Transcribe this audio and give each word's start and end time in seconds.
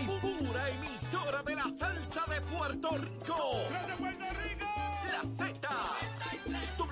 y 0.00 0.06
pura 0.06 0.70
emisora 0.70 1.42
de 1.42 1.54
la 1.56 1.64
salsa 1.64 2.24
de 2.28 2.40
Puerto 2.42 2.90
Rico. 2.90 3.60
La 5.12 5.22
Z. 5.28 5.68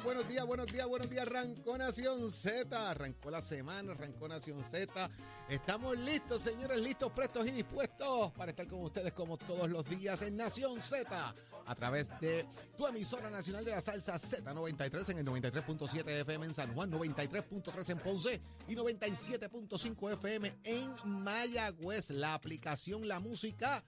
Buenos 0.00 0.26
días, 0.26 0.46
buenos 0.46 0.66
días, 0.66 0.88
buenos 0.88 1.10
días. 1.10 1.26
Arrancó 1.26 1.76
Nación 1.76 2.30
Z, 2.30 2.90
arrancó 2.90 3.30
la 3.30 3.42
semana, 3.42 3.92
arrancó 3.92 4.26
Nación 4.26 4.64
Z. 4.64 5.10
Estamos 5.50 5.98
listos, 5.98 6.40
señores, 6.40 6.80
listos, 6.80 7.12
prestos 7.12 7.46
y 7.46 7.50
dispuestos 7.50 8.32
para 8.32 8.52
estar 8.52 8.66
con 8.66 8.80
ustedes 8.80 9.12
como 9.12 9.36
todos 9.36 9.68
los 9.68 9.88
días 9.88 10.22
en 10.22 10.36
Nación 10.36 10.80
Z 10.80 11.34
a 11.66 11.74
través 11.74 12.08
de 12.20 12.46
tu 12.76 12.86
emisora 12.86 13.28
nacional 13.30 13.66
de 13.66 13.72
la 13.72 13.82
salsa 13.82 14.14
Z93 14.14 15.10
en 15.10 15.18
el 15.18 15.26
93.7 15.26 16.08
FM 16.22 16.46
en 16.46 16.54
San 16.54 16.72
Juan, 16.74 16.90
93.3 16.90 17.90
en 17.90 17.98
Ponce 17.98 18.40
y 18.68 18.74
97.5 18.74 20.12
FM 20.12 20.52
en 20.64 20.92
Mayagüez. 21.04 22.10
La 22.10 22.32
aplicación 22.32 23.06
La 23.06 23.20
Música 23.20 23.84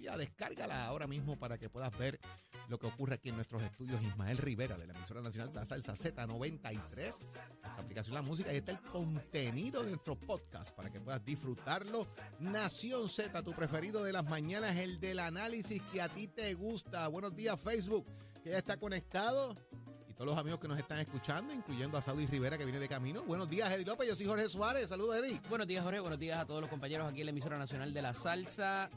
ya 0.00 0.16
descárgala 0.16 0.86
ahora 0.86 1.06
mismo 1.06 1.38
para 1.38 1.58
que 1.58 1.68
puedas 1.68 1.96
ver 1.98 2.18
lo 2.68 2.78
que 2.78 2.86
ocurre 2.86 3.14
aquí 3.14 3.28
en 3.28 3.36
nuestros 3.36 3.62
estudios. 3.62 4.02
Ismael 4.02 4.38
Rivera 4.38 4.76
de 4.76 4.86
la 4.86 4.94
emisora 4.94 5.20
nacional 5.20 5.52
de 5.52 5.56
la 5.56 5.64
salsa 5.64 5.94
Z93, 5.94 6.96
nuestra 6.96 7.76
aplicación 7.78 8.14
La 8.14 8.22
Música, 8.22 8.52
y 8.52 8.56
está 8.56 8.72
el 8.72 8.80
contenido 8.80 9.82
de 9.82 9.90
nuestro 9.90 10.18
podcast 10.18 10.74
para 10.74 10.90
que 10.90 11.00
puedas 11.00 11.24
disfrutarlo. 11.24 12.06
Nación 12.38 13.08
Z, 13.08 13.42
tu 13.42 13.52
preferido 13.52 14.04
de 14.04 14.12
las 14.12 14.24
mañanas, 14.24 14.76
el 14.76 15.00
del 15.00 15.18
análisis 15.18 15.82
que 15.92 16.00
a 16.00 16.08
ti 16.08 16.28
te 16.28 16.54
gusta. 16.54 17.06
Buenos 17.08 17.34
días 17.34 17.60
Facebook, 17.60 18.06
que 18.42 18.50
ya 18.50 18.58
está 18.58 18.76
conectado. 18.76 19.56
Y 20.08 20.14
todos 20.14 20.26
los 20.26 20.38
amigos 20.38 20.60
que 20.60 20.68
nos 20.68 20.78
están 20.78 20.98
escuchando, 20.98 21.52
incluyendo 21.54 21.96
a 21.96 22.00
Saudi 22.00 22.26
Rivera 22.26 22.58
que 22.58 22.64
viene 22.64 22.80
de 22.80 22.88
camino. 22.88 23.22
Buenos 23.24 23.48
días, 23.48 23.70
Eddie 23.70 23.86
López. 23.86 24.08
Yo 24.08 24.16
soy 24.16 24.26
Jorge 24.26 24.48
Suárez. 24.48 24.88
Saludos, 24.88 25.16
Eddie. 25.16 25.40
Buenos 25.48 25.66
días, 25.66 25.84
Jorge. 25.84 26.00
Buenos 26.00 26.18
días 26.18 26.38
a 26.38 26.46
todos 26.46 26.60
los 26.60 26.70
compañeros 26.70 27.10
aquí 27.10 27.20
en 27.20 27.26
la 27.26 27.30
emisora 27.30 27.58
nacional 27.58 27.92
de 27.92 28.02
la 28.02 28.14
salsa. 28.14 28.90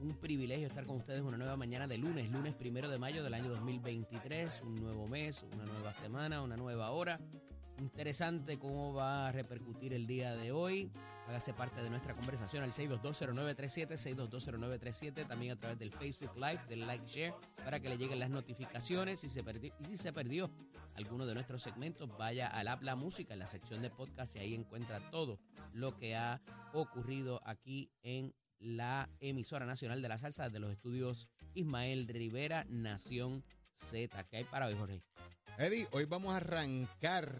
Un 0.00 0.14
privilegio 0.14 0.68
estar 0.68 0.86
con 0.86 0.98
ustedes 0.98 1.22
una 1.22 1.36
nueva 1.36 1.56
mañana 1.56 1.88
de 1.88 1.98
lunes, 1.98 2.30
lunes 2.30 2.54
primero 2.54 2.88
de 2.88 2.98
mayo 2.98 3.24
del 3.24 3.34
año 3.34 3.50
2023. 3.50 4.62
Un 4.62 4.76
nuevo 4.76 5.08
mes, 5.08 5.44
una 5.52 5.64
nueva 5.64 5.92
semana, 5.92 6.40
una 6.40 6.56
nueva 6.56 6.92
hora. 6.92 7.18
Interesante 7.78 8.60
cómo 8.60 8.94
va 8.94 9.26
a 9.26 9.32
repercutir 9.32 9.92
el 9.94 10.06
día 10.06 10.36
de 10.36 10.52
hoy. 10.52 10.92
Hágase 11.26 11.52
parte 11.52 11.82
de 11.82 11.90
nuestra 11.90 12.14
conversación 12.14 12.62
al 12.62 12.70
6220937, 12.70 13.96
6220937, 13.96 15.26
también 15.26 15.52
a 15.52 15.56
través 15.56 15.78
del 15.80 15.90
Facebook 15.90 16.36
Live, 16.36 16.60
del 16.68 16.86
like 16.86 17.04
share, 17.04 17.34
para 17.64 17.80
que 17.80 17.88
le 17.88 17.98
lleguen 17.98 18.20
las 18.20 18.30
notificaciones. 18.30 19.18
Si 19.18 19.28
se 19.28 19.40
y 19.80 19.84
si 19.84 19.96
se 19.96 20.12
perdió 20.12 20.48
alguno 20.94 21.26
de 21.26 21.34
nuestros 21.34 21.60
segmentos, 21.60 22.08
vaya 22.16 22.46
al 22.46 22.68
Habla 22.68 22.94
Música, 22.94 23.34
en 23.34 23.40
la 23.40 23.48
sección 23.48 23.82
de 23.82 23.90
podcast, 23.90 24.36
y 24.36 24.38
ahí 24.38 24.54
encuentra 24.54 25.00
todo 25.10 25.40
lo 25.72 25.96
que 25.98 26.14
ha 26.14 26.40
ocurrido 26.72 27.40
aquí 27.44 27.90
en 28.02 28.32
la 28.60 29.08
emisora 29.20 29.66
nacional 29.66 30.02
de 30.02 30.08
la 30.08 30.18
salsa 30.18 30.48
de 30.50 30.58
los 30.58 30.72
estudios 30.72 31.28
Ismael 31.54 32.06
Rivera, 32.08 32.64
Nación 32.68 33.44
Z. 33.72 34.24
¿Qué 34.24 34.38
hay 34.38 34.44
para 34.44 34.66
hoy, 34.66 34.74
Jorge? 34.74 35.02
Eddie, 35.58 35.86
hoy 35.92 36.04
vamos 36.04 36.32
a 36.34 36.38
arrancar 36.38 37.32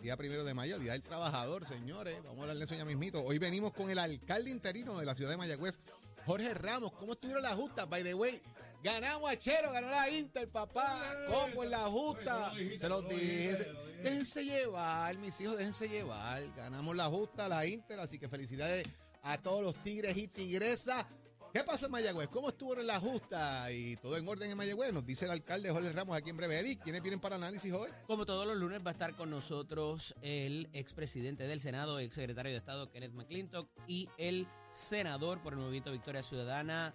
día 0.00 0.16
primero 0.16 0.44
de 0.44 0.54
mayo, 0.54 0.78
Día 0.78 0.92
del 0.92 1.02
Trabajador, 1.02 1.64
señores. 1.66 2.16
Vamos 2.24 2.38
a 2.38 2.42
hablar 2.42 2.56
de 2.58 2.64
eso 2.64 2.74
ya 2.74 2.84
mismito. 2.84 3.22
Hoy 3.24 3.38
venimos 3.38 3.72
con 3.72 3.90
el 3.90 3.98
alcalde 3.98 4.50
interino 4.50 4.98
de 4.98 5.06
la 5.06 5.14
ciudad 5.14 5.30
de 5.30 5.36
Mayagüez, 5.36 5.80
Jorge 6.26 6.54
Ramos. 6.54 6.92
¿Cómo 6.92 7.12
estuvieron 7.12 7.42
las 7.42 7.54
justas? 7.54 7.88
By 7.88 8.02
the 8.02 8.14
way, 8.14 8.40
ganamos 8.82 9.30
a 9.30 9.36
Chero, 9.36 9.72
ganó 9.72 9.88
la 9.90 10.10
Inter, 10.10 10.48
papá. 10.48 10.98
¿Cómo 11.28 11.64
en 11.64 11.70
la 11.70 11.84
justa? 11.84 12.52
Se 12.76 12.88
los 12.88 13.08
dije. 13.08 13.56
Se- 13.56 13.90
Déjense 14.02 14.42
llevar, 14.46 15.18
mis 15.18 15.38
hijos, 15.42 15.58
déjense 15.58 15.86
llevar. 15.86 16.42
Ganamos 16.56 16.96
la 16.96 17.04
justa, 17.08 17.48
la 17.50 17.66
Inter, 17.66 18.00
así 18.00 18.18
que 18.18 18.28
felicidades 18.30 18.88
a 19.22 19.38
todos 19.38 19.62
los 19.62 19.74
tigres 19.82 20.16
y 20.16 20.28
tigresas. 20.28 21.06
¿Qué 21.52 21.64
pasó 21.64 21.86
en 21.86 21.92
Mayagüez? 21.92 22.28
¿Cómo 22.28 22.50
estuvo 22.50 22.78
en 22.78 22.86
la 22.86 23.00
justa? 23.00 23.72
Y 23.72 23.96
todo 23.96 24.16
en 24.16 24.26
orden 24.28 24.48
en 24.48 24.56
Mayagüez. 24.56 24.92
Nos 24.92 25.04
dice 25.04 25.24
el 25.24 25.32
alcalde 25.32 25.70
Jorge 25.70 25.90
Ramos 25.92 26.16
aquí 26.16 26.30
en 26.30 26.36
breve. 26.36 26.60
Eddie, 26.60 26.78
¿quiénes 26.78 27.02
vienen 27.02 27.18
para 27.18 27.34
análisis 27.34 27.72
hoy? 27.72 27.90
Como 28.06 28.24
todos 28.24 28.46
los 28.46 28.56
lunes 28.56 28.80
va 28.86 28.90
a 28.90 28.92
estar 28.92 29.16
con 29.16 29.30
nosotros 29.30 30.14
el 30.22 30.68
expresidente 30.72 31.48
del 31.48 31.58
Senado, 31.58 31.98
exsecretario 31.98 32.52
de 32.52 32.58
Estado 32.58 32.88
Kenneth 32.92 33.14
McClintock 33.14 33.68
y 33.88 34.08
el 34.16 34.46
senador 34.70 35.42
por 35.42 35.54
el 35.54 35.58
Movimiento 35.58 35.90
Victoria 35.90 36.22
Ciudadana, 36.22 36.94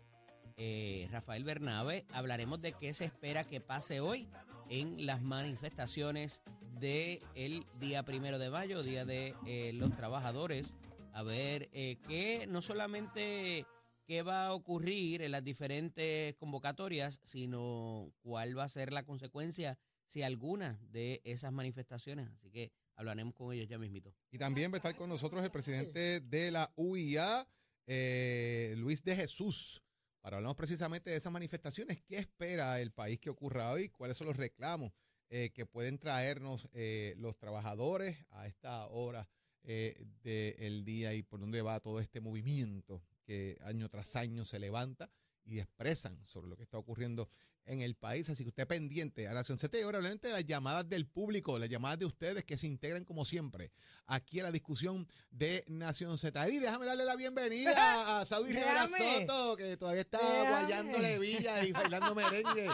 eh, 0.56 1.10
Rafael 1.12 1.44
Bernabe. 1.44 2.06
Hablaremos 2.14 2.62
de 2.62 2.72
qué 2.72 2.94
se 2.94 3.04
espera 3.04 3.44
que 3.44 3.60
pase 3.60 4.00
hoy 4.00 4.30
en 4.70 5.06
las 5.06 5.22
manifestaciones 5.22 6.42
del 6.80 7.66
día 7.80 8.04
primero 8.04 8.40
de 8.40 8.50
mayo, 8.50 8.84
Día 8.84 9.04
de 9.04 9.36
eh, 9.46 9.72
los 9.74 9.94
Trabajadores. 9.96 10.74
A 11.16 11.24
ver 11.24 11.70
eh, 11.72 11.98
qué 12.10 12.46
no 12.46 12.62
solamente 12.62 13.66
qué 14.06 14.22
va 14.22 14.48
a 14.48 14.54
ocurrir 14.54 15.22
en 15.22 15.32
las 15.32 15.46
diferentes 15.46 16.36
convocatorias, 16.36 17.22
sino 17.24 18.12
cuál 18.22 18.58
va 18.58 18.66
a 18.66 18.70
ser 18.70 18.92
la 18.92 19.06
consecuencia 19.06 19.80
si 20.06 20.24
alguna 20.24 20.78
de 20.92 21.22
esas 21.24 21.54
manifestaciones. 21.54 22.28
Así 22.32 22.52
que 22.52 22.74
hablaremos 22.96 23.34
con 23.34 23.54
ellos 23.54 23.70
ya 23.70 23.78
mismito. 23.78 24.14
Y 24.30 24.38
también 24.38 24.72
va 24.72 24.76
a 24.76 24.80
estar 24.80 24.98
con 24.98 25.08
nosotros 25.08 25.42
el 25.42 25.52
presidente 25.52 26.20
de 26.20 26.52
la 26.52 26.74
UIA, 26.76 27.48
eh, 27.88 28.74
Luis 28.76 29.02
de 29.02 29.16
Jesús, 29.16 29.82
para 30.20 30.36
hablarnos 30.36 30.58
precisamente 30.58 31.12
de 31.12 31.16
esas 31.16 31.32
manifestaciones. 31.32 32.02
¿Qué 32.02 32.18
espera 32.18 32.82
el 32.82 32.92
país 32.92 33.22
que 33.22 33.30
ocurra 33.30 33.72
hoy? 33.72 33.88
¿Cuáles 33.88 34.18
son 34.18 34.28
los 34.28 34.36
reclamos 34.36 34.92
eh, 35.30 35.52
que 35.54 35.66
pueden 35.66 35.98
traernos 35.98 36.68
los 37.16 37.38
trabajadores 37.38 38.18
a 38.32 38.48
esta 38.48 38.86
hora 38.88 39.30
eh, 39.68 40.06
del 40.24 40.86
día 40.86 41.14
y 41.14 41.24
por 41.24 41.40
dónde 41.40 41.62
va 41.62 41.80
todo 41.80 42.00
este 42.00 42.22
movimiento 42.22 43.02
que 43.24 43.58
año 43.64 43.90
tras 43.90 44.16
año 44.16 44.46
se 44.46 44.60
levanta 44.60 45.10
y 45.44 45.60
expresan 45.60 46.24
sobre 46.24 46.48
lo 46.48 46.56
que 46.56 46.64
está 46.64 46.78
ocurriendo 46.78 47.30
en 47.66 47.82
el 47.82 47.96
país. 47.96 48.30
Así 48.30 48.44
que 48.44 48.50
usted 48.50 48.68
pendiente 48.68 49.28
a 49.28 49.34
Nación 49.34 49.58
Z 49.58 49.78
y 49.78 49.82
ahora 49.82 50.00
obviamente 50.00 50.30
las 50.30 50.46
llamadas 50.46 50.88
del 50.88 51.08
público, 51.08 51.58
las 51.58 51.70
llamadas 51.70 52.00
de 52.00 52.06
ustedes 52.06 52.44
que 52.46 52.58
se 52.58 52.68
integran 52.68 53.06
como 53.06 53.26
siempre 53.26 53.72
aquí 54.06 54.40
a 54.40 54.44
la 54.44 54.52
discusión 54.52 55.08
de 55.32 55.64
Nación 55.68 56.18
Z. 56.18 56.50
Y 56.50 56.60
déjame 56.60 56.86
darle 56.86 57.06
la 57.06 57.16
bienvenida 57.16 58.20
a, 58.20 58.26
Saudi 58.26 58.54
Rivera. 58.54 58.88
Soto, 58.88 59.58
que 59.58 59.78
todavía 59.78 60.02
está 60.02 60.20
guayándole 60.20 61.20
villa 61.20 61.64
y 61.64 61.72
bailando 61.72 62.14
merengue. 62.16 62.70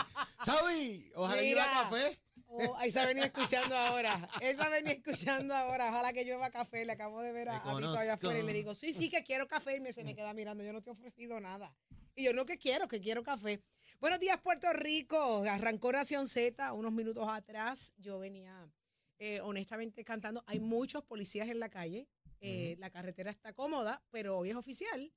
Saudi, 0.45 1.09
ojalá 1.15 1.41
lleve 1.41 1.55
Mira. 1.55 1.65
café. 1.65 2.19
Oh, 2.53 2.77
esa 2.81 3.05
venía 3.05 3.23
escuchando 3.25 3.77
ahora. 3.77 4.27
Esa 4.41 4.67
venía 4.67 4.91
escuchando 4.91 5.53
ahora. 5.53 5.89
Ojalá 5.89 6.11
que 6.11 6.25
llueva 6.25 6.49
café. 6.49 6.83
Le 6.85 6.91
acabo 6.91 7.21
de 7.21 7.31
ver 7.31 7.47
a, 7.47 7.55
a 7.57 7.75
Vito 7.75 7.93
allá 7.97 8.15
afuera 8.15 8.39
y 8.39 8.43
le 8.43 8.51
digo, 8.51 8.75
sí, 8.75 8.93
sí, 8.93 9.09
que 9.09 9.23
quiero 9.23 9.47
café. 9.47 9.77
Y 9.77 9.79
me, 9.79 9.93
se 9.93 10.03
me 10.03 10.15
queda 10.15 10.33
mirando. 10.33 10.61
Yo 10.63 10.73
no 10.73 10.81
te 10.81 10.89
he 10.89 10.93
ofrecido 10.93 11.39
nada. 11.39 11.73
Y 12.13 12.23
yo, 12.23 12.33
no, 12.33 12.45
que 12.45 12.57
quiero, 12.57 12.89
que 12.89 12.99
quiero 12.99 13.23
café. 13.23 13.63
Buenos 14.01 14.19
días, 14.19 14.37
Puerto 14.41 14.71
Rico. 14.73 15.45
Arrancó 15.49 15.93
Nación 15.93 16.27
Z 16.27 16.73
unos 16.73 16.91
minutos 16.91 17.25
atrás. 17.29 17.93
Yo 17.97 18.19
venía, 18.19 18.69
eh, 19.17 19.39
honestamente, 19.41 20.03
cantando. 20.03 20.43
Hay 20.45 20.59
muchos 20.59 21.05
policías 21.05 21.47
en 21.47 21.59
la 21.61 21.69
calle. 21.69 22.09
Eh, 22.41 22.75
La 22.79 22.89
carretera 22.89 23.31
está 23.31 23.53
cómoda, 23.53 24.03
pero 24.11 24.37
hoy 24.39 24.49
es 24.49 24.55
oficial. 24.57 25.13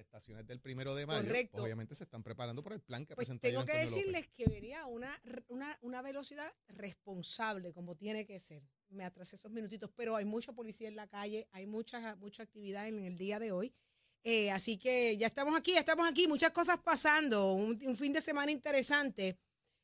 Manifestaciones 0.00 0.46
del 0.46 0.60
primero 0.60 0.94
de 0.94 1.06
mayo, 1.06 1.22
Correcto. 1.26 1.52
pues, 1.52 1.64
obviamente 1.64 1.94
se 1.94 2.04
están 2.04 2.22
preparando 2.22 2.62
por 2.62 2.72
el 2.72 2.80
plan 2.80 3.04
que 3.04 3.14
Pues 3.14 3.26
presentó 3.28 3.48
tengo 3.48 3.64
que 3.64 3.72
López. 3.74 3.90
decirles 3.94 4.28
que 4.28 4.46
venía 4.46 4.82
a 4.82 4.86
una, 4.86 5.20
una, 5.48 5.78
una 5.82 6.02
velocidad 6.02 6.50
responsable, 6.68 7.72
como 7.72 7.96
tiene 7.96 8.26
que 8.26 8.38
ser. 8.40 8.62
Me 8.88 9.04
atrasé 9.04 9.36
esos 9.36 9.52
minutitos, 9.52 9.90
pero 9.94 10.16
hay 10.16 10.24
mucha 10.24 10.52
policía 10.52 10.88
en 10.88 10.96
la 10.96 11.06
calle, 11.06 11.46
hay 11.52 11.66
mucha, 11.66 12.16
mucha 12.16 12.42
actividad 12.42 12.88
en 12.88 13.04
el 13.04 13.16
día 13.18 13.38
de 13.38 13.52
hoy. 13.52 13.72
Eh, 14.24 14.50
así 14.50 14.78
que 14.78 15.16
ya 15.16 15.26
estamos 15.28 15.54
aquí, 15.56 15.72
ya 15.72 15.80
estamos 15.80 16.08
aquí, 16.08 16.26
muchas 16.28 16.50
cosas 16.50 16.78
pasando, 16.82 17.52
un, 17.54 17.78
un 17.86 17.96
fin 17.96 18.12
de 18.12 18.20
semana 18.20 18.50
interesante. 18.52 19.38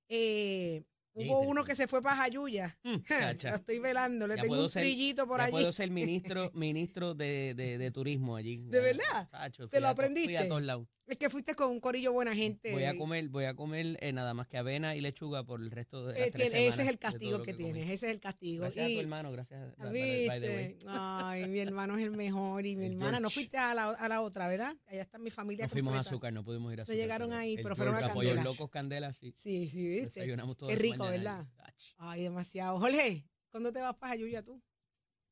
Eh, 0.09 0.85
hubo 1.17 1.41
uno 1.41 1.65
que 1.65 1.75
se 1.75 1.89
fue 1.89 2.03
para 2.03 2.17
Jayuya. 2.17 2.79
Mm. 2.85 2.97
Lo 3.45 3.55
estoy 3.57 3.79
velando, 3.79 4.27
le 4.27 4.37
Ya 4.37 4.43
tengo 4.43 4.53
puedo 4.55 4.65
un 4.65 4.71
ser- 4.71 4.83
trillito 4.83 5.27
por 5.27 5.39
ya 5.39 5.45
allí. 5.45 5.53
puedo 5.53 5.73
ser 5.73 5.91
ministro, 5.91 6.51
ministro 6.55 7.15
de, 7.15 7.55
de, 7.55 7.79
de 7.79 7.91
turismo 7.91 8.37
allí. 8.37 8.59
¿De 8.59 8.81
verdad? 8.81 9.29
Chacho, 9.31 9.69
¿Te 9.69 9.81
lo 9.81 9.89
aprendiste? 9.89 10.39
a 10.39 10.47
todos 10.49 10.63
lados. 10.63 10.87
Es 11.09 11.19
que 11.19 11.31
fuiste 11.31 11.55
con 11.55 11.71
un 11.71 11.79
corillo 11.79 12.13
buena 12.13 12.35
gente. 12.35 12.73
Voy 12.73 12.83
a 12.83 12.99
comer, 12.99 13.29
voy 13.29 13.45
a 13.45 13.55
comer 13.55 13.97
eh, 14.01 14.13
nada 14.13 14.35
más 14.35 14.49
que 14.49 14.57
avena 14.59 14.97
y 14.97 15.01
lechuga 15.01 15.45
por 15.45 15.61
el 15.61 15.71
resto 15.71 16.05
de 16.05 16.15
las 16.15 16.21
Eh, 16.21 16.31
tres 16.33 16.51
tiene- 16.51 16.67
ese 16.67 16.83
es 16.83 16.89
el 16.89 16.99
castigo 16.99 17.43
que, 17.43 17.53
comí. 17.53 17.65
tienes, 17.65 17.85
ese 17.91 18.07
es 18.09 18.13
el 18.15 18.19
castigo. 18.21 18.63
Gracias 18.63 18.87
a 18.87 18.89
tu 18.93 19.01
hermano, 19.01 19.31
gracias. 19.31 19.77
by- 19.79 19.93
by- 19.93 20.27
by 20.29 20.41
the 20.41 20.49
way. 20.49 20.67
¿Viste? 20.75 20.87
Ay, 20.89 21.47
mi 21.47 21.59
hermano 21.61 21.97
es 21.97 22.05
el 22.05 22.11
mejor 22.11 22.67
y 22.67 22.75
mi 22.75 22.87
El 22.87 22.93
hermana. 22.95 23.21
No 23.21 23.31
fuiste 23.31 23.57
a 23.57 23.73
la, 23.73 23.91
a 23.91 24.09
la 24.09 24.21
otra, 24.21 24.49
¿verdad? 24.49 24.75
Allá 24.87 25.03
está 25.03 25.19
mi 25.19 25.31
familia 25.31 25.67
No 25.67 25.71
fuimos 25.71 25.95
a 25.95 26.01
azúcar, 26.01 26.33
no 26.33 26.43
pudimos 26.43 26.73
ir 26.73 26.81
a 26.81 26.83
No 26.83 26.83
azúcar. 26.83 26.97
llegaron 26.97 27.29
pero 27.31 27.41
ahí, 27.41 27.55
el 27.55 27.63
pero 27.63 27.77
fueron 27.77 27.95
a 27.95 28.01
Candela. 28.01 28.43
locos, 28.43 28.69
candela, 28.71 29.13
sí. 29.13 29.33
Sí, 29.37 29.69
sí, 29.71 29.87
¿viste? 29.89 30.07
Desayunamos 30.07 30.57
todas 30.57 30.75
Qué 30.75 30.83
rico, 30.83 31.05
¿verdad? 31.05 31.47
ahí. 31.61 31.73
Ay, 31.99 32.23
demasiado. 32.25 32.81
Jorge, 32.81 33.25
¿cuándo 33.51 33.73
te 33.73 33.81
vas 33.81 33.95
para 33.95 34.15
Jayuya 34.15 34.43
tú? 34.43 34.61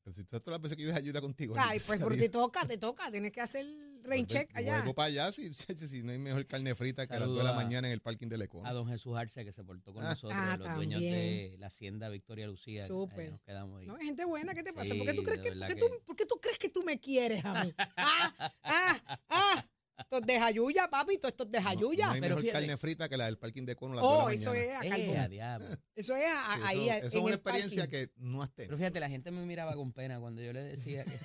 Pero 0.03 0.13
si 0.13 0.23
tú 0.23 0.39
todas 0.39 0.47
las 0.59 0.61
veces 0.61 0.77
que 0.77 0.83
ibas 0.83 0.95
ayuda 0.95 1.19
contigo. 1.19 1.53
Ay, 1.57 1.79
pues 1.85 1.99
porque 1.99 2.17
te 2.19 2.29
toca, 2.29 2.65
te 2.65 2.77
toca. 2.77 3.11
Tienes 3.11 3.31
que 3.33 3.41
hacer 3.41 3.65
rain 4.05 4.25
check 4.25 4.49
allá. 4.55 4.77
Vuelvo 4.77 4.93
para 4.93 5.07
allá 5.07 5.31
si, 5.33 5.53
si 5.53 6.03
no 6.03 6.11
hay 6.11 6.17
mejor 6.19 6.45
carne 6.47 6.73
frita 6.75 7.05
que 7.07 7.13
a 7.13 7.19
las 7.19 7.27
2 7.27 7.37
de 7.37 7.43
la 7.43 7.53
mañana 7.53 7.87
en 7.87 7.93
el 7.93 8.01
parking 8.01 8.27
de 8.27 8.37
Lecón. 8.37 8.65
A 8.65 8.71
don 8.73 8.87
Jesús 8.87 9.15
Arce 9.17 9.43
que 9.43 9.51
se 9.51 9.63
portó 9.63 9.93
con 9.93 10.03
Ah. 10.05 10.09
nosotros, 10.11 10.33
Ah, 10.35 10.57
los 10.57 10.75
dueños 10.75 11.01
de 11.01 11.55
la 11.59 11.67
hacienda 11.67 12.09
Victoria 12.09 12.47
Lucía. 12.47 12.85
Súper. 12.85 13.31
Nos 13.31 13.41
quedamos 13.41 13.81
ahí. 13.81 13.87
No, 13.87 13.95
gente 13.97 14.25
buena, 14.25 14.53
¿qué 14.53 14.63
te 14.63 14.73
pasa? 14.73 14.93
¿Por 14.95 15.05
qué 15.05 15.13
tú 15.13 15.23
crees 15.23 15.41
que, 15.41 15.51
por 15.51 15.67
que- 15.67 15.75
tú, 15.75 15.85
por 16.05 16.15
qué 16.15 16.25
tú 16.25 16.35
crees 16.41 16.57
que 16.57 16.69
tú 16.69 16.83
me 16.83 16.99
quieres 16.99 17.43
a 17.45 17.63
mí? 17.65 17.73
Ah, 17.97 18.33
ah, 18.63 19.19
ah. 19.29 19.65
Estos 19.97 20.23
de 20.27 20.37
Jayuya, 20.37 20.89
papi, 20.89 21.13
estos 21.23 21.49
de 21.49 21.57
No- 21.57 21.63
No, 21.63 21.69
Jayuya. 21.69 22.11
hay 22.11 22.19
Pero 22.19 22.35
mejor 22.35 22.41
fíjate- 22.43 22.59
carne 22.65 22.77
frita 22.77 23.07
que 23.07 23.15
la 23.15 23.25
del 23.27 23.37
parking 23.37 23.63
de 23.63 23.75
Cono 23.77 23.93
a 23.93 23.95
las 23.95 24.03
2 24.03 24.11
de 24.11 24.17
oh, 24.23 24.27
la 24.27 24.33
eso 24.33 24.53
es 24.53 24.69
a 24.75 24.85
Eh, 24.85 24.89
Carbón. 24.89 25.17
a 25.17 25.27
diablo. 25.29 25.65
Eso 25.95 26.15
es 26.17 26.25
a- 26.29 26.55
Sí, 26.55 26.61
ahí. 26.65 26.89
eso, 26.89 26.97
eso 26.97 27.07
es 27.07 27.13
en 27.15 27.19
una 27.21 27.29
el 27.29 27.35
experiencia 27.35 27.83
parking. 27.83 27.97
que 28.07 28.11
no 28.17 28.41
has 28.43 28.51
tenido. 28.53 28.69
Pero 28.71 28.77
fíjate, 28.77 28.99
la 28.99 29.07
gente 29.09 29.31
me 29.31 29.45
miraba 29.45 29.73
con 29.75 29.93
pena 29.93 30.19
cuando 30.19 30.41
yo 30.41 30.51
le 30.51 30.63
decía 30.63 31.05
que, 31.05 31.17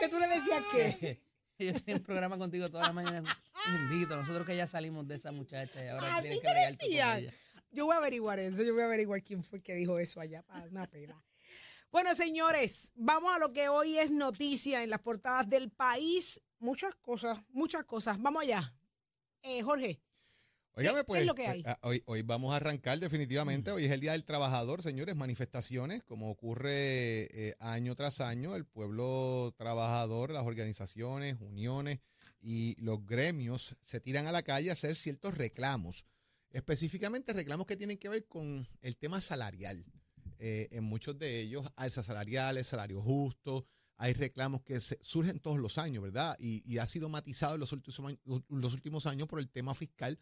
¿Qué 0.00 0.08
tú 0.08 0.18
le 0.18 0.28
decías 0.28 0.62
que? 0.72 1.22
yo 1.58 1.72
tenía 1.74 1.96
un 1.96 2.02
programa 2.02 2.38
contigo 2.38 2.68
todas 2.68 2.86
las 2.88 2.94
mañanas. 2.94 3.36
Bendito, 3.66 4.16
nosotros 4.16 4.46
que 4.46 4.56
ya 4.56 4.66
salimos 4.66 5.06
de 5.06 5.16
esa 5.16 5.32
muchacha 5.32 5.84
y 5.84 5.88
ahora 5.88 6.16
Así 6.16 6.22
tienes 6.22 6.40
que 6.40 6.50
bregar 6.50 6.72
tú 6.72 6.78
con 6.78 6.92
ella. 6.92 7.32
Yo 7.70 7.86
voy 7.86 7.94
a 7.94 7.98
averiguar 7.98 8.38
eso, 8.38 8.62
yo 8.62 8.72
voy 8.74 8.82
a 8.82 8.86
averiguar 8.86 9.22
quién 9.22 9.42
fue 9.42 9.60
que 9.60 9.74
dijo 9.74 9.98
eso 9.98 10.20
allá, 10.20 10.42
para 10.42 10.64
una 10.66 10.86
pena. 10.86 11.20
Bueno, 11.90 12.14
señores, 12.14 12.92
vamos 12.94 13.34
a 13.34 13.38
lo 13.38 13.52
que 13.52 13.68
hoy 13.68 13.98
es 13.98 14.10
noticia 14.10 14.82
en 14.82 14.90
las 14.90 15.00
portadas 15.00 15.48
del 15.48 15.70
país. 15.70 16.40
Muchas 16.58 16.94
cosas, 16.96 17.40
muchas 17.50 17.84
cosas. 17.84 18.20
Vamos 18.20 18.42
allá. 18.42 18.74
Eh, 19.42 19.62
Jorge, 19.62 20.00
Qué 20.76 21.04
pues, 21.04 21.20
es 21.20 21.26
lo 21.26 21.34
que 21.34 21.46
hay? 21.46 21.62
ah, 21.66 21.78
hoy, 21.82 22.02
hoy 22.06 22.22
vamos 22.22 22.52
a 22.52 22.56
arrancar 22.56 22.98
definitivamente. 22.98 23.70
Hoy 23.70 23.84
es 23.84 23.92
el 23.92 24.00
Día 24.00 24.12
del 24.12 24.24
Trabajador, 24.24 24.82
señores. 24.82 25.14
Manifestaciones, 25.14 26.02
como 26.02 26.30
ocurre 26.30 26.68
eh, 27.48 27.54
año 27.60 27.94
tras 27.94 28.20
año. 28.20 28.56
El 28.56 28.64
pueblo 28.66 29.54
trabajador, 29.56 30.30
las 30.30 30.44
organizaciones, 30.44 31.36
uniones 31.40 32.00
y 32.40 32.74
los 32.82 33.06
gremios 33.06 33.76
se 33.80 34.00
tiran 34.00 34.26
a 34.26 34.32
la 34.32 34.42
calle 34.42 34.70
a 34.70 34.72
hacer 34.72 34.96
ciertos 34.96 35.34
reclamos. 35.36 36.06
Específicamente 36.50 37.32
reclamos 37.32 37.66
que 37.66 37.76
tienen 37.76 37.98
que 37.98 38.08
ver 38.08 38.26
con 38.26 38.68
el 38.82 38.96
tema 38.96 39.20
salarial. 39.20 39.84
Eh, 40.38 40.68
en 40.72 40.84
muchos 40.84 41.16
de 41.18 41.40
ellos, 41.40 41.66
alzas 41.76 42.06
salariales, 42.06 42.66
salario 42.66 43.00
justo. 43.00 43.64
Hay 43.96 44.12
reclamos 44.12 44.62
que 44.62 44.80
se- 44.80 44.98
surgen 45.02 45.38
todos 45.38 45.58
los 45.60 45.78
años, 45.78 46.02
¿verdad? 46.02 46.36
Y, 46.40 46.62
y 46.70 46.78
ha 46.78 46.86
sido 46.88 47.08
matizado 47.08 47.54
en 47.54 47.60
los 47.60 47.72
últimos, 47.72 48.00
años- 48.00 48.42
los 48.48 48.74
últimos 48.74 49.06
años 49.06 49.28
por 49.28 49.38
el 49.38 49.48
tema 49.48 49.72
fiscal 49.74 50.18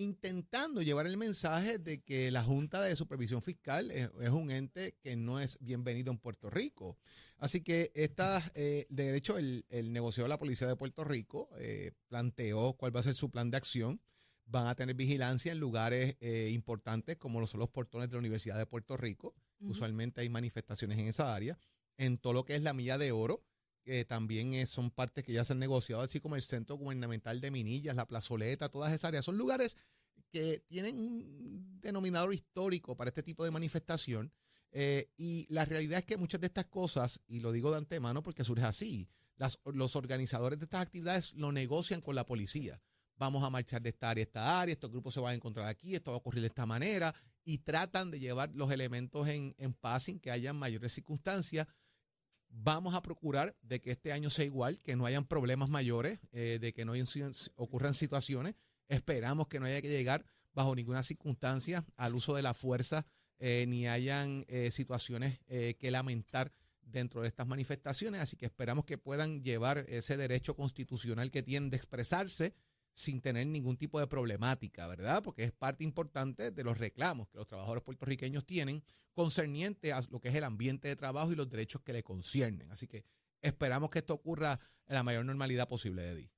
intentando 0.00 0.80
llevar 0.80 1.06
el 1.06 1.16
mensaje 1.16 1.78
de 1.78 2.02
que 2.02 2.30
la 2.30 2.42
Junta 2.42 2.80
de 2.80 2.96
Supervisión 2.96 3.42
Fiscal 3.42 3.90
es, 3.90 4.10
es 4.20 4.30
un 4.30 4.50
ente 4.50 4.96
que 5.02 5.14
no 5.14 5.38
es 5.38 5.58
bienvenido 5.60 6.10
en 6.10 6.18
Puerto 6.18 6.48
Rico. 6.48 6.96
Así 7.36 7.62
que 7.62 7.92
esta, 7.94 8.42
eh, 8.54 8.86
de 8.88 9.14
hecho, 9.14 9.36
el, 9.36 9.66
el 9.68 9.92
negociador 9.92 10.28
de 10.28 10.34
la 10.34 10.38
Policía 10.38 10.66
de 10.66 10.76
Puerto 10.76 11.04
Rico 11.04 11.50
eh, 11.58 11.92
planteó 12.08 12.74
cuál 12.74 12.94
va 12.94 13.00
a 13.00 13.04
ser 13.04 13.14
su 13.14 13.30
plan 13.30 13.50
de 13.50 13.58
acción. 13.58 14.00
Van 14.46 14.66
a 14.66 14.74
tener 14.74 14.96
vigilancia 14.96 15.52
en 15.52 15.60
lugares 15.60 16.16
eh, 16.20 16.48
importantes 16.52 17.16
como 17.16 17.38
lo 17.38 17.46
son 17.46 17.60
los 17.60 17.68
portones 17.68 18.08
de 18.08 18.14
la 18.14 18.20
Universidad 18.20 18.58
de 18.58 18.66
Puerto 18.66 18.96
Rico. 18.96 19.34
Usualmente 19.60 20.22
hay 20.22 20.30
manifestaciones 20.30 20.98
en 20.98 21.06
esa 21.08 21.34
área. 21.34 21.58
En 21.98 22.16
todo 22.16 22.32
lo 22.32 22.44
que 22.44 22.56
es 22.56 22.62
la 22.62 22.72
milla 22.72 22.96
de 22.96 23.12
oro, 23.12 23.44
que 23.82 24.04
también 24.04 24.66
son 24.66 24.90
partes 24.90 25.24
que 25.24 25.32
ya 25.32 25.44
se 25.44 25.52
han 25.52 25.58
negociado, 25.58 26.02
así 26.02 26.20
como 26.20 26.36
el 26.36 26.42
Centro 26.42 26.76
Gubernamental 26.76 27.40
de 27.40 27.50
Minillas, 27.50 27.96
la 27.96 28.06
Plazoleta, 28.06 28.68
todas 28.68 28.92
esas 28.92 29.04
áreas. 29.08 29.24
Son 29.24 29.36
lugares 29.36 29.76
que 30.30 30.60
tienen 30.68 30.98
un 30.98 31.80
denominador 31.80 32.32
histórico 32.32 32.96
para 32.96 33.08
este 33.08 33.22
tipo 33.22 33.44
de 33.44 33.50
manifestación. 33.50 34.32
eh, 34.72 35.10
y 35.16 35.46
la 35.52 35.64
realidad 35.64 35.98
es 35.98 36.04
que 36.04 36.16
muchas 36.16 36.40
de 36.40 36.46
estas 36.46 36.66
cosas, 36.66 37.20
y 37.26 37.40
lo 37.40 37.52
digo 37.52 37.70
de 37.72 37.78
antemano 37.78 38.22
porque 38.22 38.44
surge 38.44 38.64
así, 38.64 39.08
las, 39.36 39.58
los 39.64 39.96
organizadores 39.96 40.58
de 40.58 40.66
estas 40.66 40.82
actividades 40.82 41.34
lo 41.34 41.50
negocian 41.50 42.00
con 42.00 42.14
la 42.14 42.24
policía. 42.24 42.80
Vamos 43.16 43.42
a 43.42 43.50
marchar 43.50 43.82
de 43.82 43.90
esta 43.90 44.10
área 44.10 44.22
a 44.22 44.26
esta 44.26 44.60
área, 44.60 44.72
estos 44.72 44.90
grupos 44.90 45.14
se 45.14 45.20
van 45.20 45.32
a 45.32 45.34
encontrar 45.34 45.66
aquí, 45.66 45.94
esto 45.94 46.10
va 46.10 46.16
a 46.16 46.18
ocurrir 46.18 46.40
de 46.40 46.46
esta 46.48 46.66
manera, 46.66 47.14
y 47.44 47.58
tratan 47.58 48.10
de 48.10 48.20
llevar 48.20 48.50
los 48.54 48.70
elementos 48.70 49.28
en, 49.28 49.54
en 49.58 49.74
paz 49.74 50.04
sin 50.04 50.20
que 50.20 50.30
haya 50.30 50.52
mayores 50.52 50.92
circunstancias. 50.92 51.66
Vamos 52.52 52.94
a 52.94 53.02
procurar 53.02 53.56
de 53.62 53.80
que 53.80 53.92
este 53.92 54.12
año 54.12 54.28
sea 54.28 54.44
igual, 54.44 54.78
que 54.80 54.96
no 54.96 55.06
hayan 55.06 55.24
problemas 55.24 55.68
mayores, 55.68 56.18
eh, 56.32 56.58
de 56.60 56.72
que 56.72 56.84
no 56.84 56.92
hayan 56.92 57.06
ocurran 57.54 57.94
situaciones. 57.94 58.54
Esperamos 58.88 59.46
que 59.46 59.60
no 59.60 59.66
haya 59.66 59.80
que 59.80 59.88
llegar 59.88 60.26
bajo 60.52 60.74
ninguna 60.74 61.04
circunstancia 61.04 61.86
al 61.96 62.14
uso 62.14 62.34
de 62.34 62.42
la 62.42 62.52
fuerza, 62.52 63.06
eh, 63.38 63.64
ni 63.68 63.86
hayan 63.86 64.44
eh, 64.48 64.70
situaciones 64.70 65.38
que 65.46 65.90
lamentar 65.90 66.52
dentro 66.82 67.22
de 67.22 67.28
estas 67.28 67.46
manifestaciones. 67.46 68.20
Así 68.20 68.36
que 68.36 68.46
esperamos 68.46 68.84
que 68.84 68.98
puedan 68.98 69.42
llevar 69.42 69.86
ese 69.88 70.16
derecho 70.16 70.56
constitucional 70.56 71.30
que 71.30 71.44
tienen 71.44 71.70
de 71.70 71.76
expresarse 71.76 72.52
sin 73.00 73.20
tener 73.22 73.46
ningún 73.46 73.76
tipo 73.76 73.98
de 73.98 74.06
problemática, 74.06 74.86
¿verdad? 74.86 75.22
Porque 75.22 75.44
es 75.44 75.52
parte 75.52 75.84
importante 75.84 76.50
de 76.50 76.64
los 76.64 76.78
reclamos 76.78 77.28
que 77.28 77.38
los 77.38 77.46
trabajadores 77.46 77.82
puertorriqueños 77.82 78.44
tienen 78.44 78.84
concerniente 79.14 79.92
a 79.92 80.02
lo 80.10 80.20
que 80.20 80.28
es 80.28 80.34
el 80.34 80.44
ambiente 80.44 80.88
de 80.88 80.96
trabajo 80.96 81.32
y 81.32 81.36
los 81.36 81.48
derechos 81.48 81.80
que 81.82 81.94
le 81.94 82.02
conciernen. 82.02 82.70
Así 82.70 82.86
que 82.86 83.04
esperamos 83.40 83.88
que 83.88 84.00
esto 84.00 84.14
ocurra 84.14 84.60
en 84.86 84.94
la 84.94 85.02
mayor 85.02 85.24
normalidad 85.24 85.66
posible, 85.66 86.08
Eddie. 86.10 86.30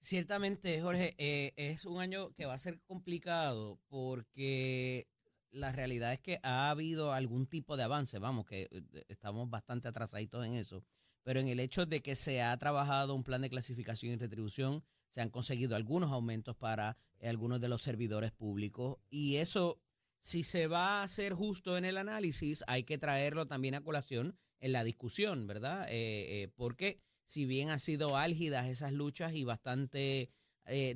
Ciertamente, 0.00 0.80
Jorge, 0.80 1.14
eh, 1.18 1.52
es 1.56 1.84
un 1.84 2.00
año 2.00 2.32
que 2.32 2.46
va 2.46 2.54
a 2.54 2.58
ser 2.58 2.80
complicado 2.80 3.78
porque 3.88 5.06
la 5.50 5.72
realidad 5.72 6.14
es 6.14 6.20
que 6.20 6.40
ha 6.42 6.70
habido 6.70 7.12
algún 7.12 7.46
tipo 7.46 7.76
de 7.76 7.82
avance, 7.82 8.18
vamos, 8.18 8.46
que 8.46 8.68
eh, 8.70 9.04
estamos 9.08 9.50
bastante 9.50 9.88
atrasaditos 9.88 10.46
en 10.46 10.54
eso, 10.54 10.82
pero 11.22 11.40
en 11.40 11.48
el 11.48 11.60
hecho 11.60 11.84
de 11.84 12.00
que 12.00 12.16
se 12.16 12.40
ha 12.40 12.56
trabajado 12.56 13.14
un 13.14 13.24
plan 13.24 13.42
de 13.42 13.50
clasificación 13.50 14.14
y 14.14 14.16
retribución, 14.16 14.82
se 15.10 15.20
han 15.20 15.30
conseguido 15.30 15.76
algunos 15.76 16.10
aumentos 16.10 16.56
para 16.56 16.96
eh, 17.18 17.28
algunos 17.28 17.60
de 17.60 17.68
los 17.68 17.82
servidores 17.82 18.32
públicos 18.32 18.98
y 19.10 19.36
eso, 19.36 19.80
si 20.20 20.44
se 20.44 20.66
va 20.66 21.00
a 21.00 21.02
hacer 21.02 21.34
justo 21.34 21.76
en 21.76 21.84
el 21.84 21.98
análisis, 21.98 22.64
hay 22.66 22.84
que 22.84 22.98
traerlo 22.98 23.46
también 23.46 23.74
a 23.74 23.82
colación 23.82 24.38
en 24.60 24.72
la 24.72 24.84
discusión, 24.84 25.46
¿verdad? 25.46 25.86
Eh, 25.88 26.42
eh, 26.42 26.48
porque 26.54 27.00
si 27.24 27.44
bien 27.44 27.70
han 27.70 27.80
sido 27.80 28.16
álgidas 28.16 28.68
esas 28.68 28.92
luchas 28.92 29.34
y 29.34 29.44
bastante 29.44 30.30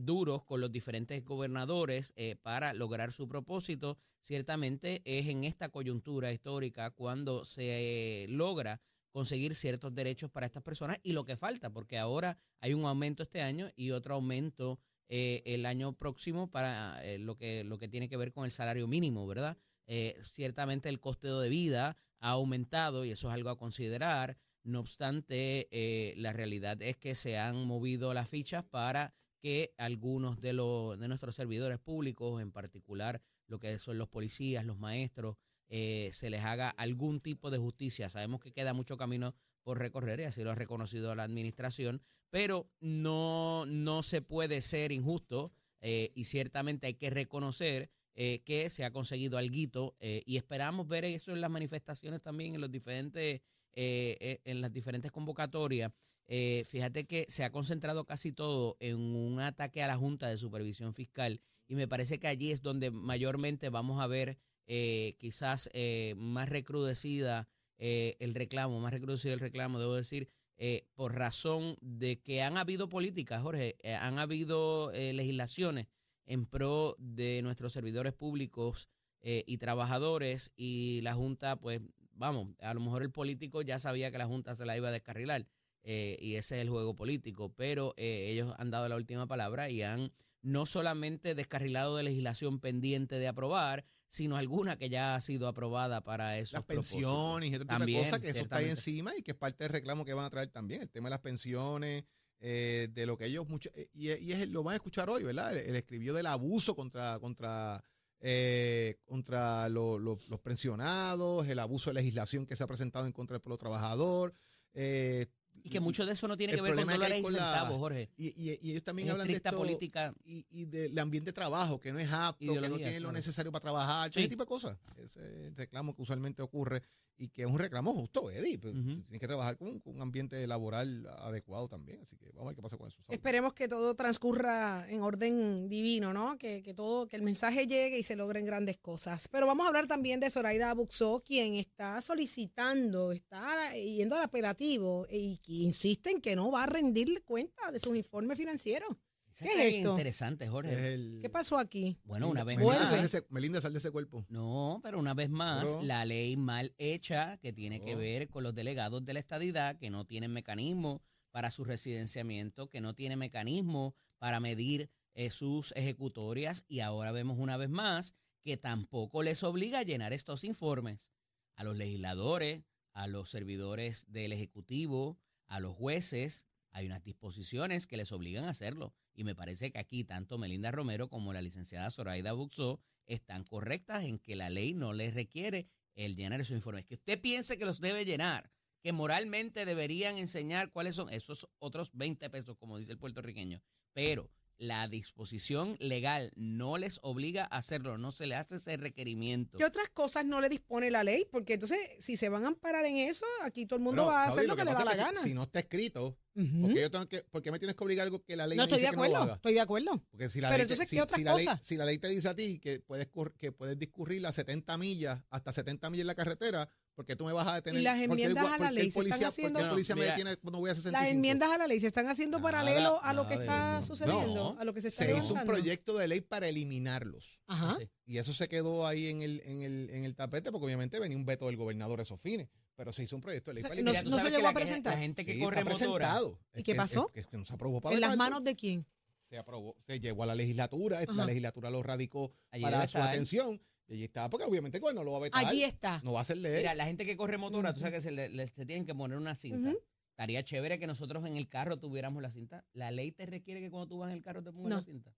duros 0.00 0.44
con 0.44 0.61
los 0.61 0.71
diferentes 0.71 1.25
gobernadores 1.25 2.14
para 2.42 2.75
lograr 2.75 3.12
su 3.12 3.26
propósito, 3.26 3.99
ciertamente 4.21 5.02
es 5.04 5.26
en 5.26 5.42
esta 5.42 5.68
coyuntura 5.68 6.33
histórica 6.33 6.90
cuando 6.90 7.44
se 7.44 8.26
logra 8.28 8.80
conseguir 9.14 9.54
ciertos 9.54 9.94
derechos 9.94 10.28
para 10.28 10.44
estas 10.44 10.64
personas 10.64 10.99
y 11.04 11.12
lo 11.12 11.25
que 11.25 11.37
falta, 11.37 11.71
porque 11.71 11.99
ahora 11.99 12.37
hay 12.59 12.75
un 12.75 12.85
aumento 12.85 13.23
este 13.23 13.42
año 13.42 13.71
y 13.76 13.92
otro 13.92 14.16
aumento 14.16 14.80
eh, 15.09 15.40
el 15.47 15.66
año 15.66 15.92
próximo 15.92 16.50
para 16.50 17.00
eh, 17.04 17.21
lo, 17.21 17.37
que, 17.37 17.62
lo 17.62 17.78
que 17.78 17.87
tiene 17.87 18.09
que 18.09 18.16
ver 18.16 18.33
con 18.33 18.44
el 18.44 18.50
salario 18.50 18.88
mínimo, 18.88 19.25
¿verdad? 19.28 19.56
Eh, 19.87 20.18
ciertamente 20.25 20.88
el 20.88 20.99
coste 20.99 21.28
de 21.28 21.49
vida 21.49 21.97
ha 22.18 22.30
aumentado 22.30 23.04
y 23.04 23.12
eso 23.12 23.28
es 23.28 23.35
algo 23.35 23.50
a 23.50 23.56
considerar. 23.56 24.37
No 24.64 24.80
obstante, 24.80 25.68
la 26.16 26.33
realidad 26.33 26.83
es 26.83 26.97
que 26.97 27.14
se 27.14 27.38
han 27.38 27.68
movido 27.68 28.14
las 28.14 28.28
fichas 28.28 28.64
para 28.64 29.14
que 29.38 29.75
algunos 29.78 30.40
de, 30.40 30.54
los, 30.54 30.99
de 30.99 31.06
nuestros 31.06 31.37
servidores 31.37 31.78
públicos, 31.78 32.42
en 32.42 32.50
particular 32.50 33.23
lo 33.47 33.61
que 33.61 33.78
son 33.78 33.97
los 33.97 34.09
policías, 34.09 34.64
los 34.64 34.78
maestros, 34.78 35.37
eh, 35.68 36.11
se 36.12 36.30
les 36.30 36.44
haga 36.44 36.71
algún 36.71 37.21
tipo 37.21 37.50
de 37.50 37.59
justicia. 37.59 38.09
Sabemos 38.09 38.40
que 38.40 38.52
queda 38.52 38.73
mucho 38.73 38.97
camino 38.97 39.35
por 39.62 39.78
recorrer 39.78 40.21
y 40.21 40.25
así 40.25 40.44
lo 40.44 40.52
ha 40.52 40.54
reconocido 40.54 41.14
la 41.14 41.25
administración, 41.25 42.02
pero 42.30 42.71
no, 42.80 43.64
no 43.66 44.02
se 44.02 44.23
puede 44.23 44.61
ser 44.61 44.92
injusto 44.92 45.52
eh, 45.87 46.12
y 46.14 46.25
ciertamente 46.25 46.87
hay 46.87 46.94
que 46.94 47.11
reconocer 47.11 47.90
eh, 48.14 48.42
que 48.44 48.71
se 48.71 48.85
ha 48.85 48.90
conseguido 48.90 49.37
algo 49.37 49.97
eh, 50.00 50.23
y 50.25 50.37
esperamos 50.38 50.88
ver 50.88 51.04
eso 51.04 51.33
en 51.33 51.42
las 51.42 51.50
manifestaciones 51.50 52.23
también 52.23 52.54
en 52.54 52.61
los 52.61 52.71
diferentes 52.71 53.42
en 53.76 54.61
las 54.61 54.73
diferentes 54.73 55.11
convocatorias. 55.11 55.90
Fíjate 56.28 57.06
que 57.06 57.26
se 57.28 57.42
ha 57.42 57.50
concentrado 57.50 58.04
casi 58.04 58.30
todo 58.30 58.76
en 58.78 59.00
un 59.00 59.40
ataque 59.40 59.83
a 59.83 59.88
la 59.88 59.97
Junta 59.97 60.28
de 60.28 60.38
Supervisión 60.38 60.94
Fiscal 60.94 61.40
y 61.66 61.75
me 61.75 61.88
parece 61.88 62.21
que 62.21 62.28
allí 62.28 62.52
es 62.52 62.62
donde 62.62 62.92
mayormente 62.92 63.71
vamos 63.71 64.00
a 64.00 64.06
ver 64.06 64.38
eh, 64.66 65.16
quizás 65.18 65.68
eh, 65.73 66.14
más 66.16 66.49
recrudecida 66.49 67.49
eh, 67.78 68.16
el 68.21 68.35
reclamo, 68.35 68.80
más 68.80 68.92
recrudecido 68.92 69.35
el 69.35 69.40
reclamo, 69.40 69.80
debo 69.80 69.94
decir, 69.94 70.28
eh, 70.56 70.87
por 70.94 71.14
razón 71.14 71.76
de 71.80 72.21
que 72.21 72.42
han 72.42 72.56
habido 72.56 72.88
políticas, 72.88 73.42
Jorge, 73.42 73.76
eh, 73.83 73.94
han 73.94 74.18
habido 74.18 74.92
legislaciones 74.92 75.88
en 76.26 76.47
pro 76.47 76.97
de 76.99 77.42
nuestros 77.42 77.73
servidores 77.73 78.14
públicos 78.14 78.88
y 79.26 79.56
trabajadores 79.56 80.52
y 80.54 81.00
la 81.02 81.14
Junta, 81.14 81.56
pues 81.56 81.80
vamos, 82.12 82.54
a 82.61 82.75
lo 82.75 82.80
mejor 82.80 83.02
el 83.02 83.11
político 83.11 83.62
ya 83.62 83.78
sabía 83.78 84.11
que 84.11 84.18
la 84.18 84.26
Junta 84.26 84.54
se 84.54 84.66
la 84.66 84.76
iba 84.76 84.88
a 84.88 84.92
descarrilar 84.92 85.47
y 85.83 86.35
ese 86.35 86.56
es 86.56 86.62
el 86.62 86.68
juego 86.68 86.94
político, 86.94 87.50
pero 87.54 87.94
ellos 87.97 88.54
han 88.59 88.71
dado 88.71 88.87
la 88.87 88.97
última 88.97 89.26
palabra 89.26 89.71
y 89.71 89.80
han 89.80 90.12
no 90.42 90.66
solamente 90.66 91.35
descarrilado 91.35 91.97
de 91.97 92.02
legislación 92.02 92.61
pendiente 92.61 93.18
de 93.18 93.28
aprobar, 93.28 93.87
sino 94.14 94.37
alguna 94.37 94.76
que 94.78 94.88
ya 94.88 95.16
ha 95.16 95.21
sido 95.21 95.49
aprobada 95.49 96.00
para 96.00 96.38
esos 96.38 96.52
Las 96.52 96.62
pensiones 96.64 97.50
y 97.52 97.59
También, 97.64 98.04
cosas, 98.04 98.21
que 98.21 98.28
eso 98.28 98.42
está 98.42 98.56
ahí 98.59 98.66
encima 98.71 99.12
y 99.18 99.23
que 99.23 99.33
es 99.33 99.37
parte 99.37 99.64
del 99.64 99.73
reclamo 99.73 100.04
que 100.04 100.14
van 100.14 100.25
a 100.26 100.30
traer 100.30 100.50
también. 100.50 100.83
El 100.83 100.88
tema 100.88 101.09
de 101.09 101.11
las 101.11 101.21
pensiones, 101.21 102.04
eh, 102.38 102.87
de 102.92 103.06
lo 103.06 103.18
que 103.18 103.26
ellos 103.26 103.49
mucho, 103.49 103.71
eh, 103.75 103.88
y, 103.92 104.12
y 104.12 104.30
es, 104.33 104.49
lo 104.50 104.62
van 104.62 104.75
a 104.75 104.76
escuchar 104.76 105.11
hoy, 105.11 105.25
¿verdad? 105.25 105.50
Él, 105.56 105.59
él 105.68 105.75
escribió 105.75 106.14
del 106.14 106.26
abuso 106.26 106.76
contra, 106.76 107.18
contra, 107.18 107.83
eh, 108.21 109.00
contra 109.04 109.68
lo- 109.68 109.99
lo- 109.99 110.21
los 110.28 110.40
pensionados, 110.40 111.49
el 111.49 111.59
abuso 111.59 111.90
de 111.90 111.94
legislación 111.94 112.47
que 112.47 112.54
se 112.54 112.62
ha 112.62 112.68
presentado 112.68 113.06
en 113.06 113.12
contra 113.12 113.35
del 113.35 113.40
pueblo 113.42 113.59
trabajador. 113.59 114.33
eh, 114.75 115.26
Y 115.66 115.71
que 115.71 115.80
mucho 115.80 116.04
de 116.04 116.12
eso 116.12 116.28
no 116.28 116.37
tiene 116.37 116.54
que 116.54 116.61
ver 116.61 116.75
con 116.75 116.85
dólares 116.87 117.11
hay 117.14 117.21
y 117.21 117.23
con 117.23 117.33
la- 117.33 117.38
centavos, 117.38 117.78
Jorge. 117.78 118.11
y, 118.18 118.26
y- 118.28 118.59
y 118.62 118.71
ellos 118.73 118.83
también 118.85 119.09
Es 119.09 119.12
hablan 119.12 119.26
de 119.26 119.33
esto 119.35 119.56
política. 119.56 120.14
y, 120.25 120.47
y 120.50 120.66
del 120.66 120.99
ambiente 120.99 121.30
de 121.30 121.33
trabajo, 121.33 121.80
que 121.80 121.90
no 121.90 121.99
es 121.99 122.12
apto, 122.12 122.52
que 122.61 122.68
no 122.68 122.76
tiene 122.76 123.00
lo 123.00 123.11
necesario 123.12 123.50
para 123.50 123.62
trabajar, 123.62 124.12
Sí. 124.12 124.21
ese 124.21 124.28
tipo 124.28 124.42
de 124.42 124.49
cosas. 124.49 124.76
Ese 124.99 125.21
es 125.21 125.47
el 125.49 125.56
reclamo 125.56 125.97
que 125.97 126.02
usualmente 126.02 126.42
ocurre 126.42 126.83
y 127.16 127.28
que 127.28 127.42
es 127.42 127.49
un 127.49 127.59
reclamo 127.59 127.92
justo, 127.94 128.30
Eddie. 128.30 128.59
Pues. 128.59 128.75
Tienes 128.75 129.21
que 129.21 129.26
trabajar 129.26 129.56
con, 129.56 129.80
con 129.80 129.94
un 129.94 130.02
ambiente 130.02 130.47
laboral 130.47 131.06
adecuado 131.18 131.68
también. 131.68 132.00
Así 132.00 132.16
que 132.16 132.26
vamos 132.33 132.42
a 132.42 132.47
ver 132.49 132.56
qué 132.56 132.62
pasa 132.62 132.76
con 132.76 132.88
eso. 132.88 132.99
Esperemos 133.09 133.52
que 133.54 133.68
todo 133.68 133.94
transcurra 133.94 134.87
en 134.88 135.00
orden 135.00 135.68
divino, 135.68 136.12
¿no? 136.12 136.38
Que, 136.38 136.62
que 136.62 136.75
todo, 136.75 137.09
que 137.09 137.16
el 137.16 137.23
mensaje 137.23 137.66
llegue 137.66 137.99
y 137.99 138.02
se 138.02 138.16
logren 138.16 138.44
grandes 138.44 138.78
cosas. 138.78 139.28
Pero 139.28 139.47
vamos 139.47 139.64
a 139.64 139.68
hablar 139.68 139.87
también 139.87 140.21
de 140.21 140.30
Zoraida 140.30 140.75
Buxó, 140.75 141.23
quien 141.25 141.54
está 141.54 142.00
solicitando, 142.00 143.12
está 143.12 143.73
yendo 143.75 144.16
al 144.16 144.23
apelativo 144.23 145.06
y 145.11 145.38
que 145.38 145.52
insiste 145.52 146.11
en 146.11 146.21
que 146.21 146.37
no 146.37 146.50
va 146.50 146.64
a 146.64 146.66
rendir 146.66 147.23
cuenta 147.25 147.71
de 147.71 147.80
sus 147.80 147.97
informes 147.97 148.38
financieros. 148.38 148.88
Esa 149.34 149.44
¿Qué 149.44 149.68
es 149.68 149.74
esto? 149.76 149.90
interesante, 149.90 150.48
Jorge. 150.48 150.72
es 150.74 150.94
el- 150.94 151.18
¿Qué 151.22 151.28
pasó 151.28 151.58
aquí? 151.58 151.98
Bueno, 152.04 152.28
una 152.28 152.44
vez 152.44 152.56
Melinda, 152.56 152.64
Vuelve. 152.78 152.84
sal 152.88 152.96
de 152.98 153.02
más. 153.02 153.14
ese, 153.14 153.26
Melinda, 153.30 153.60
sal 153.60 153.72
de 153.72 153.78
ese 153.80 153.90
cuerpo. 153.90 154.24
No, 154.28 154.80
pero 154.82 154.98
una 154.98 155.12
vez 155.14 155.28
más, 155.30 155.64
Pero- 155.70 155.82
la 155.82 156.04
ley 156.04 156.36
mal 156.36 156.72
hecha 156.78 157.36
que 157.38 157.52
tiene 157.52 157.80
que 157.80 157.94
Oh. 157.96 157.98
ver 157.98 158.28
con 158.28 158.42
los 158.44 158.54
delegados 158.54 159.04
de 159.04 159.12
la 159.12 159.18
estadidad 159.20 159.76
que 159.78 159.90
no 159.90 160.04
tienen 160.06 160.30
mecanismo 160.30 161.02
para 161.32 161.50
su 161.50 161.64
residenciamiento, 161.64 162.68
que 162.70 162.80
no 162.80 162.94
tienen 162.94 163.18
mecanismo 163.18 163.94
para 164.18 164.38
medir 164.40 164.88
eh, 165.16 165.30
sus 165.30 165.72
ejecutorias 165.76 166.64
y 166.66 166.80
ahora 166.80 167.12
vemos 167.12 167.38
una 167.38 167.56
vez 167.56 167.68
más 167.70 168.14
que 168.42 168.56
tampoco 168.56 169.22
les 169.22 169.42
obliga 169.44 169.78
a 169.78 169.82
llenar 169.84 170.12
estos 170.12 170.42
informes 170.44 171.10
a 171.56 171.62
los 171.62 171.76
legisladores, 171.76 172.64
a 172.92 173.06
los 173.06 173.30
servidores 173.30 174.06
del 174.10 174.32
Ejecutivo, 174.32 175.18
a 175.46 175.60
los 175.60 175.74
jueces. 175.76 176.46
Hay 176.75 176.87
unas 176.87 177.04
disposiciones 177.04 177.87
que 177.87 177.97
les 177.97 178.11
obligan 178.11 178.47
a 178.47 178.50
hacerlo. 178.50 178.93
Y 179.14 179.23
me 179.23 179.37
parece 179.37 179.71
que 179.71 179.78
aquí 179.78 180.02
tanto 180.02 180.38
Melinda 180.38 180.73
Romero 180.73 181.09
como 181.09 181.33
la 181.33 181.40
licenciada 181.40 181.88
Zoraida 181.88 182.33
Buxó 182.33 182.81
están 183.07 183.45
correctas 183.45 184.02
en 184.02 184.19
que 184.19 184.35
la 184.35 184.50
ley 184.50 184.75
no 184.75 184.93
les 184.93 185.14
requiere 185.14 185.69
el 185.95 186.16
llenar 186.16 186.40
esos 186.40 186.57
informes. 186.57 186.85
Que 186.85 186.95
usted 186.95 187.21
piense 187.21 187.59
que 187.59 187.64
los 187.64 187.81
debe 187.81 188.04
llenar, 188.04 188.50
que 188.83 188.93
moralmente 188.93 189.64
deberían 189.64 190.19
enseñar 190.19 190.73
cuáles 190.73 190.97
son 190.97 191.11
esos 191.11 191.49
otros 191.61 191.93
20 191.93 192.28
pesos, 192.28 192.57
como 192.57 192.76
dice 192.76 192.90
el 192.90 192.99
puertorriqueño. 192.99 193.62
Pero 193.93 194.28
la 194.58 194.87
disposición 194.88 195.76
legal 195.80 196.32
no 196.37 196.78
les 196.78 196.99
obliga 197.02 197.44
a 197.50 197.58
hacerlo, 197.58 197.99
no 197.99 198.12
se 198.12 198.26
le 198.26 198.34
hace 198.37 198.56
ese 198.56 198.76
requerimiento. 198.76 199.58
¿Qué 199.58 199.64
otras 199.64 199.88
cosas 199.90 200.25
no 200.25 200.40
le 200.40 200.49
dispone 200.49 200.90
la 200.90 201.02
ley? 201.04 201.26
Porque 201.30 201.54
entonces, 201.54 201.78
si 201.99 202.16
se 202.16 202.28
van 202.28 202.44
a 202.44 202.49
amparar 202.49 202.84
en 202.87 202.96
eso, 202.96 203.26
aquí 203.42 203.66
todo 203.66 203.78
el 203.78 203.82
mundo 203.84 204.02
Pero, 204.02 204.12
va 204.12 204.23
a 204.23 204.26
Saudi, 204.26 204.38
hacer 204.38 204.49
lo 204.49 204.56
que, 204.56 204.64
le 204.64 204.73
da 204.73 204.84
la 204.84 204.94
gana. 204.94 205.20
Si, 205.20 205.28
si 205.30 205.34
no 205.34 205.42
está 205.44 205.58
escrito, 205.58 206.16
Ujú. 206.37 206.62
porque 206.62 206.80
yo 206.80 206.90
tengo 206.90 207.06
que, 207.08 207.23
¿por 207.25 207.42
qué 207.42 207.50
me 207.52 207.58
tienes 207.58 207.75
que 207.76 207.84
obligar 207.84 208.04
algo 208.04 208.23
que 208.25 208.37
la 208.37 208.46
ley 208.46 208.56
no 208.56 208.62
me 208.62 208.64
estoy 208.66 208.78
de 208.80 208.87
dice 208.87 208.90
que 208.90 208.96
no 208.96 209.02
lo 209.02 209.06
acuerdo, 209.08 209.23
haga? 209.25 209.34
estoy 209.34 209.54
de 209.54 209.61
acuerdo. 209.61 210.04
Porque 210.11 210.28
si 210.28 210.40
la 210.40 210.49
Pero 210.49 210.58
ley, 210.58 210.66
te- 210.66 210.73
entonces, 210.75 210.88
si, 210.88 210.96
¿qué 210.96 211.02
otras 211.02 211.18
si 211.18 211.25
la 211.25 211.34
ley- 211.34 211.46
cosas? 211.46 211.64
si 211.66 211.76
la 211.76 211.84
ley 211.84 211.99
te 211.99 212.08
dice 212.08 212.28
a 212.28 212.34
ti 212.34 212.58
que 212.58 212.80
puedes 212.80 213.08
que 213.38 213.52
puedes 213.52 213.78
discurrir 213.78 214.23
las 214.23 214.34
70 214.37 214.78
millas, 214.78 215.20
hasta 215.30 215.52
70 215.52 215.90
millas 215.90 216.02
en 216.02 216.06
la 216.08 216.14
carretera, 216.14 216.68
porque 216.94 217.16
tú 217.16 217.24
me 217.24 217.32
vas 217.32 217.46
a 217.48 217.54
detener? 217.56 217.82
las 217.82 217.98
Porque 218.06 218.24
el 218.24 218.30
enmiendas 218.30 218.52
a 218.52 218.58
la 218.58 218.70
ley 218.70 218.90
se 218.90 219.00
están 219.00 219.24
haciendo- 219.24 219.52
porque 219.58 219.64
el 219.64 219.70
policía 219.70 219.94
No, 219.94 219.98
me 220.00 220.04
mira, 220.06 220.16
detiene 220.16 220.36
cuando 220.36 220.58
voy 220.60 220.70
a 220.70 220.74
65. 220.74 221.02
Las 221.04 221.14
enmiendas 221.14 221.50
a 221.50 221.58
la 221.58 221.66
ley 221.66 221.80
se 221.80 221.86
están 221.88 222.08
haciendo 222.08 222.38
Nada, 222.38 222.50
paralelo 222.50 223.00
a 223.02 223.12
lo 223.12 223.26
que 223.28 223.34
está 223.34 223.78
eso. 223.80 223.96
sucediendo, 223.96 224.54
No, 224.54 224.60
a 224.60 224.64
lo 224.64 224.72
que 224.74 224.80
se 224.80 224.88
está 224.88 225.04
Se 225.04 225.16
hizo 225.16 225.34
un 225.34 225.44
proyecto 225.44 225.96
de 225.98 226.08
ley 226.08 226.20
para 226.20 226.48
eliminarlos. 226.48 227.42
Ajá. 227.46 227.78
Y 228.06 228.18
eso 228.18 228.32
se 228.34 228.48
quedó 228.48 228.86
ahí 228.86 229.06
en 229.08 229.22
el, 229.22 229.40
en 229.44 229.60
el, 229.62 229.90
en 229.90 230.04
el 230.04 230.14
tapete, 230.14 230.50
porque 230.52 230.66
obviamente 230.66 230.98
venía 231.00 231.16
un 231.16 231.24
veto 231.24 231.46
del 231.46 231.56
gobernador 231.56 232.00
a 232.00 232.02
esos 232.02 232.20
fines. 232.20 232.48
Pero 232.76 232.92
se 232.92 233.02
hizo 233.04 233.14
un 233.16 233.22
proyecto 233.22 233.50
de 233.50 233.54
ley 233.54 233.60
O 233.62 233.66
sea, 233.66 233.68
para 233.70 233.82
no- 233.82 233.90
eliminarlos. 233.90 234.22
tú 234.22 234.28
se 234.28 234.36
llegó 234.36 234.48
a 234.48 234.52
presentar. 234.52 234.94
La 234.94 235.00
gente 235.00 235.24
que 235.24 235.34
Sí, 235.34 235.40
corre 235.40 235.60
está 235.60 235.64
presentado. 235.64 236.40
¿Y 236.56 236.62
qué 236.62 236.74
pasó? 236.74 237.10
Es, 237.14 237.20
es 237.24 237.26
que 237.28 237.36
no 237.38 237.44
se 237.44 237.54
aprobó 237.54 237.80
para 237.80 237.94
¿En 237.94 238.00
las 238.00 238.16
manos 238.16 238.42
de 238.44 238.54
quién? 238.54 238.86
se 239.20 239.38
aprobó, 239.38 239.74
se 239.86 239.98
llegó 240.00 240.22
a 240.22 240.26
la 240.26 240.34
legislatura, 240.34 240.98
Ajá. 240.98 241.12
la 241.12 241.24
legislatura 241.24 241.70
lo 241.70 241.82
radicó 241.82 242.32
Allí 242.50 242.62
para 242.62 242.86
su 242.86 242.98
atención. 242.98 243.60
Y 243.86 243.94
allí 243.94 244.04
está, 244.04 244.30
porque 244.30 244.46
obviamente 244.46 244.78
el 244.78 244.80
gobierno 244.82 245.04
lo 245.04 245.12
va 245.12 245.18
a 245.18 245.20
vetar. 245.20 245.44
Allí 245.46 245.62
está. 245.62 246.00
No 246.04 246.12
va 246.14 246.20
a 246.20 246.24
ser 246.24 246.38
ley. 246.38 246.56
Mira, 246.56 246.74
la 246.74 246.86
gente 246.86 247.04
que 247.04 247.16
corre 247.16 247.36
motora, 247.38 247.74
tú 247.74 247.80
sabes 247.80 247.94
que 247.94 248.00
se, 248.00 248.10
le, 248.12 248.28
le- 248.30 248.48
se 248.48 248.64
tienen 248.64 248.86
que 248.86 248.94
poner 248.94 249.18
una 249.18 249.34
cinta. 249.34 249.72
Estaría 250.10 250.44
chévere 250.44 250.78
que 250.78 250.86
nosotros 250.86 251.24
en 251.26 251.36
el 251.36 251.48
carro 251.48 251.76
tuviéramos 251.78 252.22
la 252.22 252.30
cinta. 252.30 252.64
La 252.72 252.90
ley 252.90 253.10
te 253.12 253.26
requiere 253.26 253.60
que 253.60 253.70
cuando 253.70 253.88
tú 253.88 253.98
vas 253.98 254.10
en 254.10 254.16
el 254.16 254.22
carro 254.22 254.42
te 254.42 254.52
pongas 254.52 254.70
No. 254.70 254.76
la 254.76 254.82
cinta. 254.82 255.14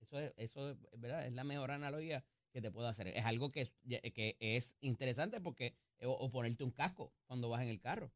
Eso 0.00 0.18
es, 0.20 0.32
eso 0.36 0.70
es, 0.70 0.76
¿verdad? 0.98 1.26
Es 1.26 1.32
la 1.32 1.44
mejor 1.44 1.70
analogía 1.70 2.22
que 2.52 2.60
te 2.60 2.70
puedo 2.70 2.86
hacer. 2.86 3.08
Es 3.08 3.24
algo 3.24 3.48
que, 3.48 3.62
es- 3.62 3.72
que 4.12 4.36
es 4.38 4.76
interesante 4.80 5.40
porque, 5.40 5.74
o, 6.02 6.10
o 6.10 6.30
ponerte 6.30 6.62
un 6.62 6.70
casco 6.70 7.12
cuando 7.26 7.48
vas 7.48 7.62
en 7.62 7.68
el 7.68 7.80
carro. 7.80 8.12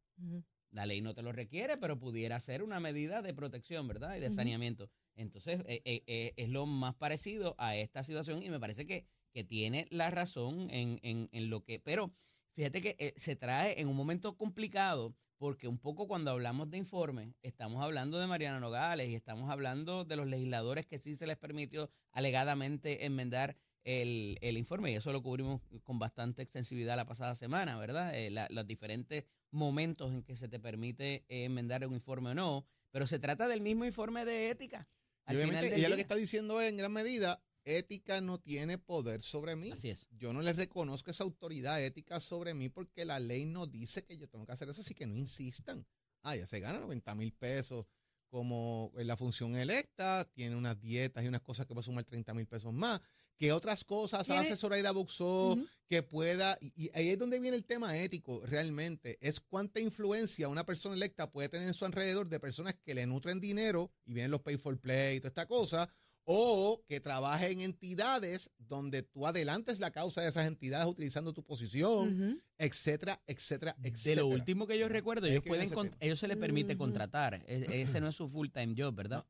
La 0.71 0.85
ley 0.85 1.01
no 1.01 1.15
te 1.15 1.23
lo 1.23 1.33
requiere, 1.33 1.79
pero 1.79 1.99
pudiera 1.99 2.39
ser 2.41 2.63
una 2.63 2.79
medida 2.79 3.23
de 3.23 3.33
protección, 3.33 3.89
¿verdad? 3.89 4.17
Y 4.17 4.21
de 4.21 4.31
saneamiento. 4.31 4.91
Entonces, 5.17 5.61
eh, 5.67 5.81
eh, 5.87 6.03
eh, 6.07 6.35
es 6.37 6.51
lo 6.51 6.67
más 6.67 6.95
parecido 6.95 7.55
a 7.59 7.75
esta 7.75 8.05
situación 8.05 8.43
y 8.43 8.51
me 8.51 8.61
parece 8.61 8.87
que, 8.87 9.07
que 9.33 9.45
tiene 9.45 9.87
la 9.91 10.11
razón 10.11 10.69
en, 10.71 10.99
en- 11.03 11.29
en 11.33 11.51
lo 11.51 11.63
que... 11.65 11.79
Pero 11.81 12.13
fíjate 12.55 12.81
que 12.83 12.97
eh, 12.99 13.15
se 13.17 13.37
trae 13.37 13.81
en 13.81 13.89
un 13.89 13.97
momento 13.97 14.37
complicado 14.37 15.15
porque 15.39 15.69
un 15.69 15.79
poco 15.79 16.09
cuando 16.09 16.33
hablamos 16.33 16.69
de 16.71 16.79
informes, 16.79 17.35
estamos 17.43 17.83
hablando 17.83 18.19
de 18.19 18.27
Mariana 18.27 18.59
Nogales 18.59 19.09
y 19.09 19.15
estamos 19.15 19.49
hablando 19.51 20.05
de 20.05 20.17
los 20.17 20.27
legisladores 20.27 20.85
que 20.87 20.99
sí 20.99 21.15
se 21.15 21.29
les 21.29 21.37
permitió 21.37 21.91
alegadamente 22.11 23.07
enmendar 23.07 23.57
el, 23.85 24.37
el 24.43 24.59
informe 24.59 24.91
y 24.93 24.97
eso 24.97 25.13
lo 25.13 25.23
cubrimos 25.23 25.63
con 25.85 25.99
bastante 26.01 26.43
extensividad 26.43 26.97
la 26.97 27.07
pasada 27.07 27.35
semana, 27.37 27.79
¿verdad? 27.79 28.15
Eh, 28.15 28.31
la- 28.31 28.49
los 28.51 28.67
diferentes 28.67 29.25
momentos 29.53 30.13
en 30.13 30.23
que 30.25 30.35
se 30.37 30.49
te 30.49 30.59
permite 30.59 31.25
eh, 31.29 31.45
enmendar 31.45 31.87
un 31.87 31.95
informe 31.95 32.31
o 32.31 32.35
no, 32.35 32.67
pero 32.91 33.07
se 33.07 33.19
trata 33.19 33.47
del 33.49 33.61
mismo 33.61 33.85
informe 33.85 34.25
de 34.25 34.51
ética. 34.51 34.85
Y 35.29 35.37
obviamente 35.37 35.67
ella 35.79 35.89
lo 35.89 35.95
que 35.97 36.03
está 36.03 36.17
diciendo 36.17 36.61
es, 36.61 36.69
en 36.69 36.77
gran 36.79 36.93
medida, 36.93 37.41
ética 37.69 38.21
no 38.21 38.39
tiene 38.39 38.79
poder 38.79 39.23
sobre 39.23 39.57
mí. 39.57 39.71
Así 39.71 39.91
es. 39.91 40.07
Yo 40.11 40.33
no 40.33 40.43
le 40.43 40.53
reconozco 40.53 41.11
esa 41.11 41.25
autoridad 41.25 41.83
ética 41.83 42.21
sobre 42.21 42.55
mí 42.55 42.69
porque 42.69 43.05
la 43.05 43.21
ley 43.21 43.45
no 43.45 43.67
dice 43.67 44.05
que 44.05 44.17
yo 44.17 44.29
tengo 44.29 44.47
que 44.47 44.53
hacer 44.53 44.69
eso, 44.69 44.81
así 44.81 44.95
que 44.95 45.07
no 45.07 45.17
insistan. 45.17 45.87
Ah, 46.23 46.37
ya 46.37 46.47
se 46.47 46.61
gana 46.61 46.79
90 46.79 47.15
mil 47.15 47.33
pesos 47.33 47.87
como 48.29 48.93
en 48.97 49.07
la 49.07 49.17
función 49.17 49.57
electa, 49.57 50.29
tiene 50.35 50.55
unas 50.55 50.79
dietas 50.81 51.25
y 51.25 51.29
unas 51.29 51.41
cosas 51.41 51.67
que 51.67 51.75
va 51.75 51.81
a 51.81 51.85
sumar 51.85 52.05
30 52.05 52.35
mil 52.35 52.47
pesos 52.47 52.73
más. 52.73 53.01
¿Qué 53.39 53.53
otras 53.53 53.85
cosas 53.85 54.29
hace 54.29 54.57
Zoraida 54.57 54.91
Buxó 54.91 55.57
que 55.87 56.03
pueda? 56.03 56.59
Y, 56.61 56.87
y 56.87 56.91
ahí 56.93 57.11
es 57.11 57.19
donde 57.19 57.39
viene 57.39 57.57
el 57.57 57.65
tema 57.65 57.97
ético 57.97 58.45
realmente. 58.45 59.17
Es 59.21 59.39
cuánta 59.39 59.81
influencia 59.81 60.49
una 60.49 60.67
persona 60.67 60.97
electa 60.97 61.31
puede 61.31 61.49
tener 61.49 61.69
en 61.69 61.75
su 61.75 61.85
alrededor 61.85 62.29
de 62.29 62.41
personas 62.41 62.75
que 62.85 62.95
le 62.95 63.07
nutren 63.07 63.41
dinero 63.41 63.93
y 64.05 64.13
vienen 64.13 64.33
los 64.33 64.41
pay 64.41 64.57
for 64.57 64.77
play 64.81 65.17
y 65.17 65.21
toda 65.21 65.29
esta 65.29 65.47
cosa, 65.47 65.89
o 66.31 66.85
que 66.87 67.01
trabaje 67.01 67.51
en 67.51 67.61
entidades 67.61 68.51
donde 68.59 69.03
tú 69.03 69.27
adelantes 69.27 69.81
la 69.81 69.91
causa 69.93 70.21
de 70.21 70.29
esas 70.29 70.47
entidades 70.47 70.87
utilizando 70.87 71.33
tu 71.33 71.43
posición, 71.43 72.09
Ujú. 72.23 72.43
etcétera, 72.59 73.23
etcétera, 73.27 73.75
De 73.79 73.89
etcétera. 73.89 74.21
lo 74.23 74.29
último 74.29 74.67
que 74.67 74.79
yo 74.79 74.91
recuerdo, 74.91 75.27
Es 75.27 75.33
ellos 75.33 75.45
pueden 75.47 75.71
ellos 76.01 76.19
se 76.19 76.29
les 76.29 76.37
permite 76.37 76.77
contratar. 76.77 77.43
E- 77.47 77.81
ese 77.81 78.01
no 78.03 78.09
es 78.09 78.15
su 78.17 78.29
full 78.29 78.49
time 78.51 78.75
job, 78.77 78.95
¿verdad? 78.95 79.27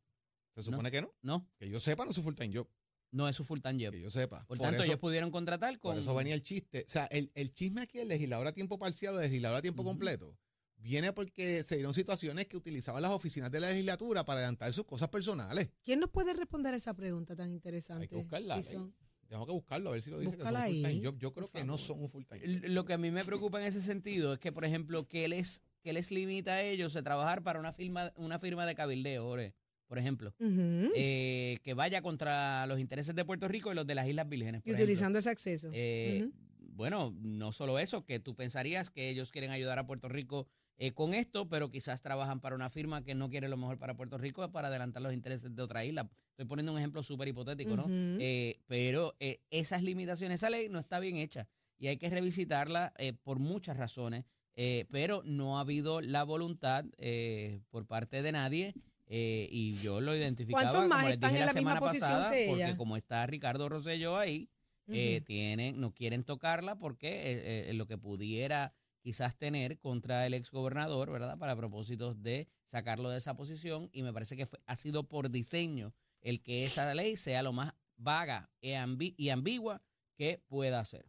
Se 0.57 0.64
supone 0.64 0.90
que 0.90 1.00
no. 1.02 1.14
No, 1.23 1.49
Que 1.61 1.71
yo 1.71 1.78
sepa, 1.78 2.02
no 2.05 2.11
es 2.11 2.17
su 2.17 2.23
full 2.25 2.35
time 2.35 2.52
job. 2.52 2.69
no 3.12 3.28
es 3.28 3.37
su 3.37 3.45
full 3.45 3.61
time 3.61 3.85
job. 3.85 3.93
Que 3.95 4.00
yo 4.00 4.11
sepa. 4.11 4.38
Por, 4.47 4.59
Por 4.59 4.67
tanto, 4.67 4.83
eso- 4.83 4.90
ellos 4.90 4.99
pudieron 5.00 5.31
contratar 5.31 5.78
con 5.78 5.93
Por 5.93 6.00
eso 6.00 6.14
venía 6.17 6.35
el 6.35 6.43
chiste. 6.43 6.83
O 6.85 6.90
sea, 6.90 7.07
el, 7.07 7.31
el 7.37 7.55
chisme 7.55 7.83
aquí, 7.83 8.00
el 8.00 8.09
legislador 8.09 8.49
a 8.49 8.52
tiempo 8.52 8.76
parcial 8.76 9.14
o 9.14 9.21
el 9.21 9.26
legislador 9.31 9.59
a 9.59 9.62
tiempo 9.62 9.85
completo, 9.85 10.37
viene 10.78 11.12
porque 11.12 11.62
se 11.62 11.76
dieron 11.76 11.94
situaciones 11.94 12.47
que 12.47 12.56
utilizaban 12.56 13.02
las 13.02 13.12
oficinas 13.12 13.50
de 13.50 13.61
la 13.61 13.68
legislatura 13.70 14.25
para 14.25 14.38
adelantar 14.40 14.73
sus 14.73 14.85
cosas 14.85 15.08
personales. 15.08 15.68
¿Quién 15.85 16.00
nos 16.00 16.11
puede 16.11 16.32
responder 16.35 16.75
esa 16.75 16.94
pregunta 16.94 17.37
tan 17.37 17.50
interesante? 17.50 18.02
Hay 18.04 18.08
que 18.08 18.16
buscarla. 18.16 18.62
Si 18.62 18.75
son- 18.75 18.94
Tengo 19.28 19.44
que 19.44 19.52
buscarlo, 19.52 19.90
a 19.90 19.92
ver 19.92 20.00
si 20.02 20.11
lo 20.11 20.18
dice 20.20 20.38
que 20.38 20.42
son 20.42 20.47
Búscala 20.47 20.66
un 20.66 20.73
full 20.73 20.82
time. 20.82 21.00
Yo 21.18 21.32
creo 21.35 21.50
que 21.50 21.64
no 21.64 21.76
son 21.76 22.00
un 22.00 22.08
full 22.08 22.25
time 22.25 22.68
Lo 22.68 22.87
que 22.87 22.94
a 22.94 22.99
mí 22.99 23.11
me 23.11 23.26
preocupa 23.26 23.61
en 23.61 23.66
ese 23.66 23.82
sentido 23.82 24.32
es 24.32 24.38
que, 24.38 24.52
por 24.52 24.64
ejemplo, 24.64 25.06
que 25.06 25.28
les, 25.28 25.61
que 25.82 25.92
les 25.92 26.11
limita 26.11 26.54
a 26.54 26.62
ellos 26.62 26.97
a 26.97 27.02
trabajar 27.02 27.42
para 27.42 27.61
una 27.61 27.75
firma, 27.75 28.11
una 28.16 28.38
firma 28.38 28.64
de 28.64 28.75
cabildeo, 28.75 29.26
Ore, 29.26 29.54
por 29.87 29.99
ejemplo, 29.99 30.35
eh, 30.40 31.58
que 31.62 31.75
vaya 31.75 32.00
contra 32.00 32.66
los 32.66 32.80
intereses 32.80 33.14
de 33.14 33.25
Puerto 33.26 33.49
Rico 33.49 33.70
y 33.70 33.75
los 33.75 33.87
de 33.87 33.94
las 33.94 34.06
Islas 34.08 34.28
Vírgenes. 34.28 34.62
y 34.64 34.70
ejemplo. 34.70 34.82
utilizando 34.82 35.18
ese 35.18 35.28
acceso. 35.30 35.70
Eh. 35.75 36.30
Bueno, 36.61 37.14
no 37.20 37.52
solo 37.52 37.78
eso, 37.78 38.04
que 38.06 38.20
tú 38.20 38.35
pensarías 38.35 38.88
que 38.88 39.11
ellos 39.11 39.30
quieren 39.32 39.50
ayudar 39.50 39.78
a 39.78 39.87
Puerto 39.87 40.08
Rico 40.08 40.47
eh, 40.80 40.92
con 40.92 41.12
esto, 41.12 41.49
pero 41.49 41.70
quizás 41.70 42.00
trabajan 42.02 42.40
para 42.40 42.54
una 42.54 42.70
firma 42.70 43.02
que 43.02 43.14
no 43.14 43.28
quiere 43.28 43.49
lo 43.49 43.56
mejor 43.56 43.78
para 43.78 43.97
Puerto 43.97 44.16
Rico 44.16 44.49
para 44.52 44.68
adelantar 44.68 45.02
los 45.02 45.12
intereses 45.12 45.54
de 45.54 45.62
otra 45.62 45.85
isla. 45.85 46.08
Estoy 46.30 46.47
poniendo 46.47 46.70
un 46.73 46.78
ejemplo 46.78 47.02
súper 47.02 47.26
hipotético, 47.28 47.76
¿no? 47.76 47.87
Eh, 48.20 48.61
pero 48.68 49.16
eh, 49.18 49.40
esas 49.50 49.82
limitaciones, 49.82 50.37
esa 50.37 50.50
ley 50.50 50.68
no 50.68 50.78
está 50.78 51.00
bien 51.00 51.16
hecha 51.16 51.49
y 51.78 51.88
hay 51.88 51.97
que 51.97 52.08
revisitarla 52.08 52.92
por 53.25 53.38
muchas 53.40 53.76
razones, 53.76 54.25
pero 54.90 55.23
no 55.25 55.58
ha 55.58 55.62
habido 55.62 56.00
la 56.00 56.23
voluntad 56.25 56.85
eh, 56.99 57.61
por 57.70 57.87
parte 57.87 58.23
de 58.23 58.32
nadie. 58.32 58.75
eh, 59.06 59.49
y 59.50 59.73
yo 59.75 60.00
lo 60.00 60.14
identificaba 60.14 60.70
¿Cuántos 60.70 60.88
más 60.88 60.99
como 60.99 61.08
les 61.08 61.14
están 61.14 61.30
dije 61.30 61.40
en 61.40 61.47
la 61.47 61.52
semana 61.52 61.80
pasada, 61.80 62.30
que 62.30 62.47
porque 62.49 62.76
como 62.76 62.97
está 62.97 63.26
Ricardo 63.26 63.68
Rosselló 63.68 64.16
ahí, 64.16 64.49
tienen, 65.25 65.80
no 65.80 65.92
quieren 65.92 66.25
tocarla 66.25 66.76
porque 66.78 67.70
lo 67.75 67.87
que 67.87 67.99
pudiera 67.99 68.73
quizás 69.00 69.37
tener 69.37 69.78
contra 69.78 70.26
el 70.26 70.35
exgobernador, 70.35 71.11
¿verdad? 71.11 71.38
Para 71.38 71.57
propósitos 71.57 72.23
de 72.23 72.49
sacarlo 72.67 73.11
de 73.11 73.19
esa 73.19 73.35
posición 73.37 73.88
y 73.93 74.02
me 74.02 74.12
parece 74.12 74.37
que 74.37 74.47
fue- 74.47 74.61
ha 74.67 74.76
sido 74.76 75.09
por 75.09 75.31
diseño 75.31 75.95
el 76.21 76.43
que 76.43 76.64
esa 76.64 76.95
ley 76.95 77.17
sea 77.17 77.43
lo 77.43 77.52
más 77.52 77.73
vaga 77.97 78.50
e 78.61 78.75
ambi- 78.76 79.14
y 79.17 79.31
ambigua 79.31 79.83
que 80.17 80.43
pueda 80.49 80.85
ser. 80.85 81.07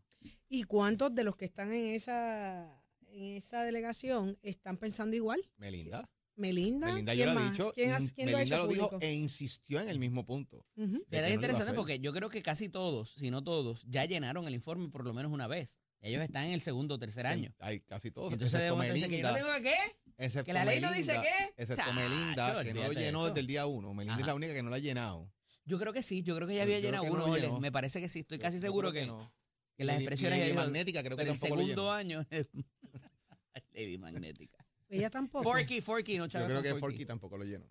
¿Y 0.47 0.63
cuántos 0.63 1.13
de 1.15 1.23
los 1.23 1.35
que 1.35 1.45
están 1.45 1.71
en 1.71 1.95
esa, 1.95 2.81
en 3.07 3.23
esa 3.37 3.63
delegación 3.63 4.37
están 4.43 4.77
pensando 4.77 5.15
igual? 5.15 5.41
Melinda. 5.57 6.09
Melinda. 6.35 6.87
Melinda 6.87 7.13
¿Quién 7.13 7.27
yo 7.27 7.33
lo 7.33 7.39
he 7.39 7.43
más? 7.43 7.51
dicho. 7.51 7.71
¿Quién, 7.73 7.91
quién 8.15 8.31
Melinda 8.31 8.57
lo 8.59 8.67
dijo 8.67 8.97
e 9.01 9.13
insistió 9.13 9.81
en 9.81 9.89
el 9.89 9.99
mismo 9.99 10.25
punto. 10.25 10.65
Era 11.11 11.27
no 11.27 11.27
a 11.27 11.29
interesante 11.31 11.73
porque 11.73 11.99
yo 11.99 12.13
creo 12.13 12.29
que 12.29 12.41
casi 12.41 12.69
todos, 12.69 13.11
si 13.17 13.29
no 13.29 13.43
todos, 13.43 13.83
ya 13.89 14.05
llenaron 14.05 14.47
el 14.47 14.53
informe 14.53 14.87
por 14.89 15.03
lo 15.03 15.13
menos 15.13 15.31
una 15.33 15.47
vez. 15.47 15.77
Ellos 16.01 16.23
están 16.23 16.45
en 16.45 16.51
el 16.51 16.61
segundo 16.61 16.95
o 16.95 16.99
tercer 16.99 17.25
Sí, 17.25 17.31
año. 17.31 17.53
Hay 17.59 17.81
casi 17.81 18.09
todos. 18.11 18.31
Entonces 18.33 18.59
excepto 18.61 18.79
decir 18.81 19.09
que 19.09 19.17
yo 19.21 19.23
no 19.27 19.33
Melinda. 19.33 19.53
tengo 19.59 19.63
qué. 19.69 20.23
excepto 20.25 20.45
que 20.45 20.53
la 20.53 20.65
ley 20.65 20.79
no 20.79 20.91
dice 20.93 21.11
Melinda, 21.13 21.21
qué. 21.23 21.53
Excepto 21.61 21.83
Chacho, 21.83 21.93
Melinda, 21.93 22.63
que 22.63 22.73
no 22.73 22.83
lo 22.83 22.93
llenó 22.93 23.25
desde 23.25 23.39
el 23.41 23.47
día 23.47 23.65
uno. 23.65 23.93
Melinda 23.93 24.19
es 24.21 24.25
la 24.25 24.35
única 24.35 24.53
que 24.53 24.63
no 24.63 24.69
lo 24.69 24.75
ha 24.75 24.79
llenado. 24.79 25.31
Yo 25.65 25.77
creo 25.77 25.91
que 25.93 26.01
sí, 26.01 26.23
yo 26.23 26.35
creo 26.35 26.47
que 26.47 26.55
ya 26.55 26.63
había 26.63 26.79
llenado 26.79 27.03
que 27.03 27.09
no 27.09 27.25
uno. 27.25 27.35
llenó. 27.35 27.59
me 27.59 27.71
parece 27.71 27.99
que 28.01 28.09
sí, 28.09 28.19
estoy 28.19 28.39
casi 28.39 28.57
yo 28.57 28.61
seguro 28.61 28.91
que, 28.91 29.05
no. 29.05 29.31
que 29.75 29.83
las 29.83 29.95
Lady- 29.97 30.05
expresiones 30.05 30.39
Lady 30.39 30.53
Magnética 30.53 31.03
creo 31.03 31.17
que 31.17 31.23
pero 31.23 31.33
el 31.33 31.39
tampoco 31.39 31.61
lo 31.61 31.67
segundo 31.67 31.83
llenó. 31.83 32.21
año 32.21 32.27
Lady 33.73 33.97
Magnética. 33.97 34.65
Ella 34.89 35.09
tampoco. 35.09 35.43
Forky, 35.43 35.81
Forky, 35.81 36.17
no 36.17 36.25
Yo 36.27 36.45
creo 36.45 36.63
que 36.63 36.75
Forky 36.75 37.05
tampoco 37.05 37.37
lo 37.37 37.43
llenó. 37.45 37.65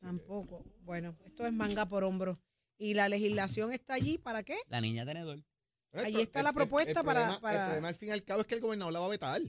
Tampoco. 0.00 0.64
Bueno, 0.80 1.16
esto 1.24 1.46
es 1.46 1.52
manga 1.52 1.86
por 1.86 2.04
hombro. 2.04 2.38
¿Y 2.78 2.94
la 2.94 3.08
legislación 3.08 3.72
está 3.72 3.94
allí 3.94 4.18
para 4.18 4.42
qué? 4.42 4.56
La 4.68 4.80
niña 4.80 5.04
tenedor. 5.04 5.42
Pro- 6.04 6.20
está 6.20 6.38
el- 6.40 6.44
la 6.44 6.50
el- 6.50 6.54
propuesta 6.56 7.00
el 7.00 7.06
para- 7.06 7.20
problema- 7.20 7.40
para- 7.40 7.58
El 7.60 7.66
problema 7.66 7.88
al 7.88 7.94
fin 7.94 8.08
y 8.08 8.12
al 8.12 8.24
cabo 8.24 8.40
es 8.40 8.46
que 8.46 8.54
el 8.54 8.60
gobernador 8.60 8.92
la 8.92 9.00
va 9.00 9.06
a 9.06 9.10
vetar. 9.10 9.40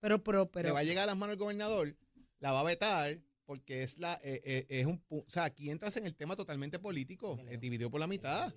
Pero, 0.00 0.22
pero, 0.22 0.44
Le 0.44 0.50
pero. 0.50 0.74
va 0.74 0.80
a 0.80 0.84
llegar 0.84 1.04
a 1.04 1.06
las 1.06 1.16
manos 1.16 1.34
el 1.34 1.38
gobernador, 1.38 1.96
la 2.38 2.52
va 2.52 2.60
a 2.60 2.64
vetar 2.64 3.20
porque 3.44 3.82
es 3.82 3.98
la 3.98 4.14
eh, 4.22 4.40
eh, 4.44 4.66
es 4.68 4.86
un 4.86 5.02
o 5.08 5.24
sea, 5.28 5.44
aquí 5.44 5.70
entras 5.70 5.96
en 5.96 6.06
el 6.06 6.14
tema 6.14 6.36
totalmente 6.36 6.78
político, 6.78 7.38
eh, 7.48 7.58
dividido 7.58 7.90
por 7.90 8.00
la 8.00 8.06
mitad. 8.06 8.52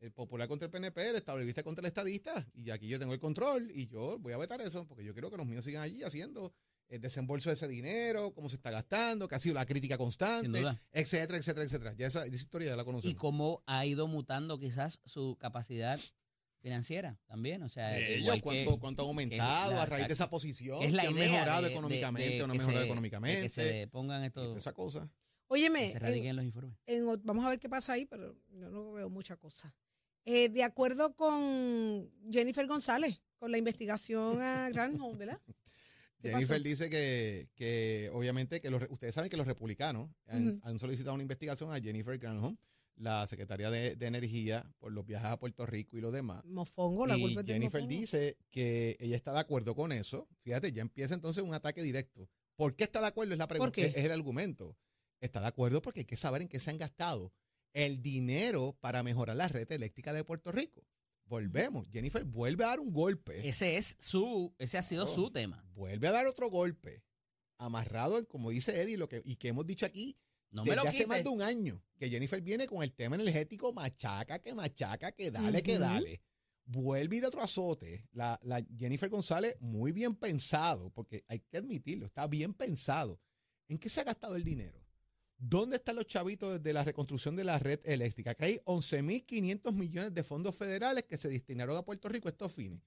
El 0.00 0.12
popular 0.12 0.46
contra 0.46 0.66
el 0.66 0.70
PNP, 0.70 1.08
el 1.10 1.16
estabilista 1.16 1.62
contra 1.62 1.80
el 1.80 1.86
estadista, 1.86 2.46
y 2.52 2.68
aquí 2.70 2.86
yo 2.86 2.98
tengo 2.98 3.14
el 3.14 3.18
control 3.18 3.70
y 3.72 3.86
yo 3.86 4.18
voy 4.18 4.34
a 4.34 4.36
vetar 4.36 4.60
eso 4.60 4.86
porque 4.86 5.02
yo 5.04 5.14
quiero 5.14 5.30
que 5.30 5.38
los 5.38 5.46
míos 5.46 5.64
sigan 5.64 5.82
allí 5.82 6.02
haciendo 6.02 6.52
el 6.88 7.00
desembolso 7.00 7.48
de 7.48 7.54
ese 7.54 7.66
dinero, 7.66 8.32
cómo 8.34 8.48
se 8.50 8.56
está 8.56 8.70
gastando, 8.70 9.26
que 9.26 9.34
ha 9.34 9.38
sido 9.38 9.54
la 9.54 9.64
crítica 9.66 9.96
constante, 9.96 10.62
etcétera, 10.92 11.38
etcétera, 11.38 11.64
etcétera. 11.64 11.92
Ya 11.94 12.06
esa, 12.08 12.26
esa 12.26 12.36
historia 12.36 12.68
ya 12.68 12.76
la 12.76 12.82
Y 12.82 12.84
conocemos. 12.84 13.16
cómo 13.18 13.62
ha 13.66 13.86
ido 13.86 14.06
mutando 14.06 14.58
quizás 14.58 15.00
su 15.06 15.36
capacidad 15.40 15.98
financiera 16.60 17.18
también. 17.26 17.62
O 17.62 17.68
sea, 17.68 17.88
De 17.88 18.16
ellos, 18.16 18.34
que- 18.36 18.40
¿cuánto, 18.42 18.78
cuánto 18.78 19.02
ha 19.02 19.06
aumentado 19.06 19.72
la- 19.72 19.82
a 19.82 19.86
raíz 19.86 20.06
de 20.08 20.12
esa 20.14 20.28
posición? 20.30 20.80
que 20.80 20.86
es 20.86 20.92
la 20.92 21.02
si 21.02 21.08
han 21.08 21.14
mejorado 21.14 21.62
de- 21.62 21.68
de- 21.68 21.74
económicamente 21.74 22.30
de 22.36 22.42
o 22.42 22.46
no 22.46 22.52
que 22.52 22.58
han 22.58 22.58
mejorado 22.58 22.80
se- 22.82 22.86
económicamente. 22.86 23.42
que 23.42 23.48
se 23.48 23.86
pongan 23.88 24.24
estos, 24.24 24.56
esa 24.56 24.72
cosa. 24.72 25.10
Óyeme, 25.48 25.80
que 25.80 25.90
se 25.92 25.96
en- 25.98 26.02
radiquen 26.02 26.26
en 26.30 26.36
los 26.36 26.44
informes. 26.44 26.76
en 26.86 27.04
vamos 27.24 27.44
a 27.44 27.50
ver 27.50 27.58
qué 27.60 27.68
pasa 27.68 27.92
ahí, 27.92 28.04
pero 28.04 28.36
yo 28.50 28.68
no 28.70 28.92
veo 28.92 29.08
mucha 29.10 29.36
cosa. 29.36 29.74
Eh, 30.24 30.48
de 30.48 30.64
acuerdo 30.64 31.14
con 31.14 32.10
Jennifer 32.32 32.66
González, 32.66 33.22
con 33.38 33.52
la 33.52 33.58
investigación 33.58 34.40
a 34.42 34.68
Granholm, 34.70 35.16
¿verdad? 35.18 35.40
¿Qué 36.20 36.30
Jennifer 36.30 36.56
pasó? 36.56 36.68
dice 36.68 36.90
que, 36.90 37.48
que 37.54 38.10
obviamente 38.12 38.60
que 38.60 38.70
los, 38.70 38.80
re- 38.80 38.88
ustedes 38.90 39.14
saben 39.14 39.30
que 39.30 39.36
los 39.36 39.46
republicanos 39.46 40.10
han 40.26 40.78
solicitado 40.80 41.14
una 41.14 41.22
investigación 41.22 41.72
a 41.72 41.78
Jennifer 41.80 42.18
Granholm, 42.18 42.56
la 42.96 43.26
secretaria 43.26 43.70
de, 43.70 43.94
de 43.96 44.06
Energía, 44.06 44.64
por 44.78 44.92
los 44.92 45.06
viajes 45.06 45.28
a 45.28 45.38
Puerto 45.38 45.66
Rico 45.66 45.96
y 45.96 46.00
lo 46.00 46.10
demás. 46.10 46.44
Mofongo, 46.46 47.06
la 47.06 47.16
y 47.16 47.20
culpa 47.22 47.42
Jennifer 47.44 47.82
mofongo. 47.82 48.00
dice 48.00 48.38
que 48.50 48.96
ella 49.00 49.16
está 49.16 49.32
de 49.32 49.40
acuerdo 49.40 49.74
con 49.74 49.92
eso. 49.92 50.28
Fíjate, 50.42 50.72
ya 50.72 50.82
empieza 50.82 51.14
entonces 51.14 51.42
un 51.42 51.52
ataque 51.54 51.82
directo. 51.82 52.28
¿Por 52.56 52.74
qué 52.74 52.84
está 52.84 53.00
de 53.00 53.06
acuerdo? 53.08 53.32
Es 53.34 53.38
la 53.38 53.48
pregunta. 53.48 53.72
qué? 53.72 53.86
Es, 53.86 53.96
es 53.96 54.04
el 54.06 54.12
argumento. 54.12 54.76
Está 55.20 55.40
de 55.40 55.46
acuerdo 55.46 55.82
porque 55.82 56.00
hay 56.00 56.06
que 56.06 56.16
saber 56.16 56.42
en 56.42 56.48
qué 56.48 56.58
se 56.60 56.70
han 56.70 56.78
gastado 56.78 57.32
el 57.74 58.00
dinero 58.02 58.76
para 58.80 59.02
mejorar 59.02 59.36
la 59.36 59.48
red 59.48 59.70
eléctrica 59.70 60.12
de 60.14 60.24
Puerto 60.24 60.50
Rico. 60.52 60.86
Volvemos. 61.26 61.88
Jennifer 61.90 62.24
vuelve 62.24 62.64
a 62.64 62.68
dar 62.68 62.80
un 62.80 62.92
golpe. 62.92 63.46
Ese 63.48 63.76
es 63.76 63.96
su, 63.98 64.54
ese 64.58 64.78
ha 64.78 64.82
sido 64.82 65.04
Claro. 65.04 65.14
su 65.22 65.30
tema. 65.30 65.68
Vuelve 65.74 66.08
a 66.08 66.12
dar 66.12 66.26
otro 66.26 66.48
golpe. 66.50 67.02
Amarrado, 67.58 68.18
en, 68.18 68.24
como 68.26 68.50
dice 68.50 68.80
Eddie, 68.82 68.96
lo 68.98 69.08
que, 69.08 69.22
y 69.24 69.36
que 69.36 69.48
hemos 69.48 69.66
dicho 69.66 69.86
aquí 69.86 70.16
No 70.50 70.64
me 70.64 70.70
desde 70.70 70.82
lo 70.82 70.88
hace 70.88 71.06
más 71.06 71.22
de 71.22 71.28
un 71.28 71.42
año, 71.42 71.82
que 71.98 72.08
Jennifer 72.08 72.40
viene 72.40 72.66
con 72.66 72.82
el 72.82 72.92
tema 72.92 73.16
energético 73.16 73.72
machaca, 73.72 74.38
que 74.38 74.54
machaca, 74.54 75.12
que 75.12 75.30
dale, 75.30 75.62
que 75.62 75.78
dale. 75.78 76.22
Vuelve 76.64 77.16
y 77.16 77.20
de 77.20 77.26
otro 77.26 77.42
azote. 77.42 78.08
La, 78.12 78.38
la 78.42 78.64
Jennifer 78.76 79.08
González, 79.08 79.56
muy 79.60 79.92
bien 79.92 80.16
pensado, 80.16 80.90
porque 80.90 81.24
hay 81.28 81.40
que 81.40 81.58
admitirlo, 81.58 82.06
está 82.06 82.26
bien 82.26 82.54
pensado. 82.54 83.20
¿En 83.68 83.78
qué 83.78 83.88
se 83.88 84.00
ha 84.00 84.04
gastado 84.04 84.36
el 84.36 84.44
dinero? 84.44 84.86
¿Dónde 85.38 85.76
están 85.76 85.96
los 85.96 86.06
chavitos 86.06 86.62
de 86.62 86.72
la 86.72 86.82
reconstrucción 86.82 87.36
de 87.36 87.44
la 87.44 87.58
red 87.58 87.80
eléctrica? 87.84 88.34
Que 88.34 88.44
hay 88.46 88.56
11.500 88.64 89.72
millones 89.72 90.14
de 90.14 90.24
fondos 90.24 90.56
federales 90.56 91.04
que 91.04 91.18
se 91.18 91.28
destinaron 91.28 91.76
a 91.76 91.84
Puerto 91.84 92.08
Rico 92.08 92.28
estos 92.28 92.52
fines. 92.52 92.80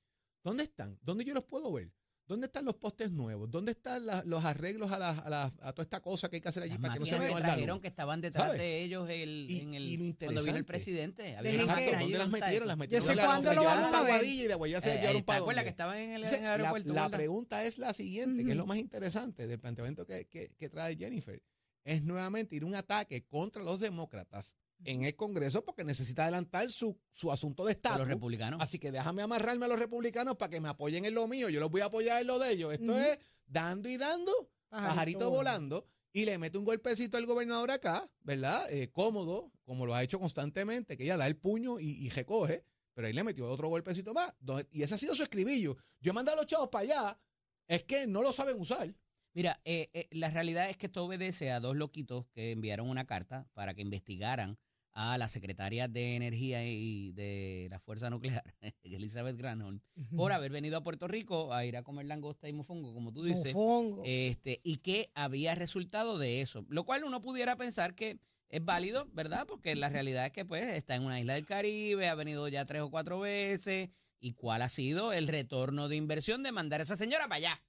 ¿Dónde 0.43 0.63
están? 0.63 0.97
¿Dónde 1.03 1.25
yo 1.25 1.33
los 1.35 1.43
puedo 1.43 1.71
ver? 1.71 1.93
¿Dónde 2.29 2.45
están 2.45 2.63
los 2.63 2.75
postes 2.75 3.09
nuevos? 3.09 3.49
¿Dónde 3.49 3.71
están 3.71 4.05
la- 4.05 4.21
los 4.23 4.45
arreglos 4.45 4.91
a, 4.91 4.99
la- 4.99 5.09
a 5.09 5.29
la- 5.31 5.53
a 5.61 5.73
toda 5.73 5.81
esta 5.81 5.99
cosa 5.99 6.29
que 6.29 6.35
hay 6.35 6.41
que 6.41 6.47
hacer 6.49 6.61
allí 6.61 6.73
Las 6.73 6.79
para 6.79 6.93
que 6.93 6.99
no 6.99 7.05
se 7.07 7.11
máquinas 7.13 7.19
me 7.23 7.27
que 7.27 7.33
vaya 7.33 7.47
la 7.47 7.53
trajeron 7.53 7.75
luz? 7.77 7.81
que 7.81 7.87
estaban 7.87 8.21
detrás 8.21 8.43
¿Sabes? 8.45 8.59
de 8.59 8.83
ellos 8.83 9.09
el, 9.09 9.47
Y- 9.49 9.59
en 9.61 9.73
el, 9.73 9.85
y 9.85 10.13
cuando 10.13 10.43
vino 10.43 10.57
el 10.57 10.63
presidente. 10.65 11.35
Había 11.35 11.53
Exacto, 11.55 11.81
¿dónde 11.99 12.17
las 12.19 12.29
metieron? 12.29 12.67
Las 12.67 12.77
metieron. 12.77 13.03
sé 13.05 13.11
en 13.13 13.17
la- 13.17 13.25
cuándo 13.25 13.53
lo 13.55 13.61
llevaron 13.61 13.91
vamos 13.91 13.95
a 14.09 14.13
ver. 14.13 14.23
Y 14.23 14.43
de 14.47 14.53
Guadilla 14.53 14.79
se 14.79 14.87
las 14.89 14.97
Eh, 14.97 14.99
llevaron 15.01 15.17
eh, 15.17 15.23
¿Te 15.23 15.25
para 15.25 15.39
dónde? 15.39 15.63
que 15.63 15.69
estaban 15.69 15.97
en 15.97 16.11
el, 16.11 16.23
en 16.23 16.33
el 16.35 16.43
la, 16.43 16.51
aeropuerto? 16.51 16.93
la 16.93 17.09
pregunta 17.09 17.63
es 17.65 17.77
la 17.79 17.93
siguiente, 17.93 18.45
que 18.45 18.51
es 18.51 18.57
lo 18.57 18.67
más 18.67 18.77
interesante 18.77 19.47
del 19.47 19.59
planteamiento 19.59 20.05
que, 20.05 20.25
que- 20.27 20.49
que 20.55 20.69
trae 20.69 20.95
Jennifer. 20.97 21.41
Es 21.83 22.03
nuevamente 22.03 22.55
ir 22.55 22.63
un 22.63 22.75
ataque 22.75 23.25
contra 23.25 23.63
los 23.63 23.79
demócratas 23.79 24.55
en 24.85 25.03
el 25.03 25.15
Congreso 25.15 25.63
porque 25.65 25.83
necesita 25.83 26.23
adelantar 26.23 26.69
su, 26.71 26.97
su 27.11 27.31
asunto 27.31 27.65
de 27.65 27.73
Estado. 27.73 27.99
los 27.99 28.07
republicanos. 28.07 28.59
Así 28.61 28.79
que 28.79 28.91
déjame 28.91 29.21
amarrarme 29.21 29.65
a 29.65 29.67
los 29.67 29.79
republicanos 29.79 30.35
para 30.37 30.49
que 30.49 30.61
me 30.61 30.69
apoyen 30.69 31.05
en 31.05 31.13
lo 31.13 31.27
mío. 31.27 31.49
Yo 31.49 31.59
los 31.59 31.69
voy 31.69 31.81
a 31.81 31.85
apoyar 31.85 32.21
en 32.21 32.27
lo 32.27 32.39
de 32.39 32.51
ellos. 32.53 32.73
Esto 32.73 32.97
es 32.97 33.19
dando 33.45 33.89
y 33.89 33.97
dando, 33.97 34.31
pajarito, 34.69 35.29
volando. 35.29 35.85
Y 36.11 36.25
le 36.25 36.37
mete 36.39 36.57
un 36.57 36.65
golpecito 36.65 37.17
al 37.17 37.25
gobernador 37.27 37.69
acá, 37.71 38.09
¿verdad? 38.21 38.65
Eh, 38.71 38.89
cómodo, 38.91 39.51
como 39.63 39.85
lo 39.85 39.93
ha 39.93 40.01
hecho 40.03 40.19
constantemente, 40.19 40.97
que 40.97 41.03
ella 41.03 41.17
da 41.17 41.27
el 41.27 41.37
puño 41.37 41.79
y, 41.79 41.91
y 42.05 42.09
recoge, 42.09 42.63
pero 42.95 43.07
ahí 43.07 43.13
le 43.13 43.23
metió 43.23 43.47
otro 43.47 43.67
golpecito 43.69 44.13
más. 44.13 44.33
donde- 44.39 44.67
y 44.71 44.81
ese 44.81 44.95
ha 44.95 44.97
sido 44.97 45.13
su 45.13 45.21
escribillo. 45.23 45.77
Yo 46.01 46.09
he 46.11 46.13
mandado 46.13 46.37
a 46.37 46.41
los 46.41 46.47
chavos 46.47 46.69
para 46.69 46.83
allá, 46.83 47.19
es 47.67 47.83
que 47.83 48.07
no 48.07 48.23
lo 48.23 48.33
saben 48.33 48.59
usar. 48.59 48.91
Mira, 49.33 49.61
eh, 49.63 49.91
eh, 49.93 50.07
la 50.11 50.31
realidad 50.31 50.69
es 50.71 50.77
que 50.77 50.87
esto 50.87 51.05
obedece 51.05 51.51
a 51.51 51.59
dos 51.59 51.75
loquitos 51.77 52.25
que 52.33 52.51
enviaron 52.51 52.89
una 52.89 53.05
carta 53.05 53.47
para 53.53 53.75
que 53.75 53.83
investigaran 53.83 54.57
a 54.93 55.17
la 55.17 55.29
secretaria 55.29 55.87
de 55.87 56.15
Energía 56.15 56.65
y 56.67 57.11
de 57.13 57.67
la 57.69 57.79
Fuerza 57.79 58.09
Nuclear, 58.09 58.43
Elizabeth 58.83 59.37
Granholm, 59.37 59.79
por 60.15 60.31
haber 60.31 60.51
venido 60.51 60.77
a 60.77 60.83
Puerto 60.83 61.07
Rico 61.07 61.53
a 61.53 61.65
ir 61.65 61.77
a 61.77 61.83
comer 61.83 62.05
langosta 62.07 62.49
y 62.49 62.53
mofongo, 62.53 62.93
como 62.93 63.13
tú 63.13 63.23
dices, 63.23 63.53
Mofongo. 63.53 64.03
este, 64.05 64.59
y 64.63 64.77
que 64.77 65.09
había 65.13 65.55
resultado 65.55 66.17
de 66.17 66.41
eso. 66.41 66.65
Lo 66.69 66.85
cual 66.85 67.03
uno 67.03 67.21
pudiera 67.21 67.55
pensar 67.55 67.95
que 67.95 68.19
es 68.49 68.65
válido, 68.65 69.07
¿verdad? 69.13 69.45
Porque 69.47 69.75
la 69.75 69.89
realidad 69.89 70.25
es 70.25 70.31
que 70.31 70.43
pues 70.43 70.65
está 70.65 70.95
en 70.95 71.05
una 71.05 71.19
isla 71.19 71.35
del 71.35 71.45
Caribe, 71.45 72.07
ha 72.07 72.15
venido 72.15 72.47
ya 72.47 72.65
tres 72.65 72.81
o 72.81 72.89
cuatro 72.89 73.19
veces, 73.19 73.89
y 74.19 74.33
cuál 74.33 74.63
ha 74.63 74.69
sido 74.69 75.13
el 75.13 75.27
retorno 75.27 75.87
de 75.87 75.95
inversión 75.95 76.43
de 76.43 76.51
mandar 76.51 76.81
a 76.81 76.83
esa 76.83 76.97
señora 76.97 77.25
para 77.25 77.35
allá. 77.35 77.63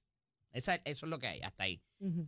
Esa- 0.51 0.75
eso 0.83 1.05
es 1.05 1.09
lo 1.09 1.19
que 1.19 1.27
hay, 1.27 1.41
hasta 1.41 1.63
ahí. 1.63 1.81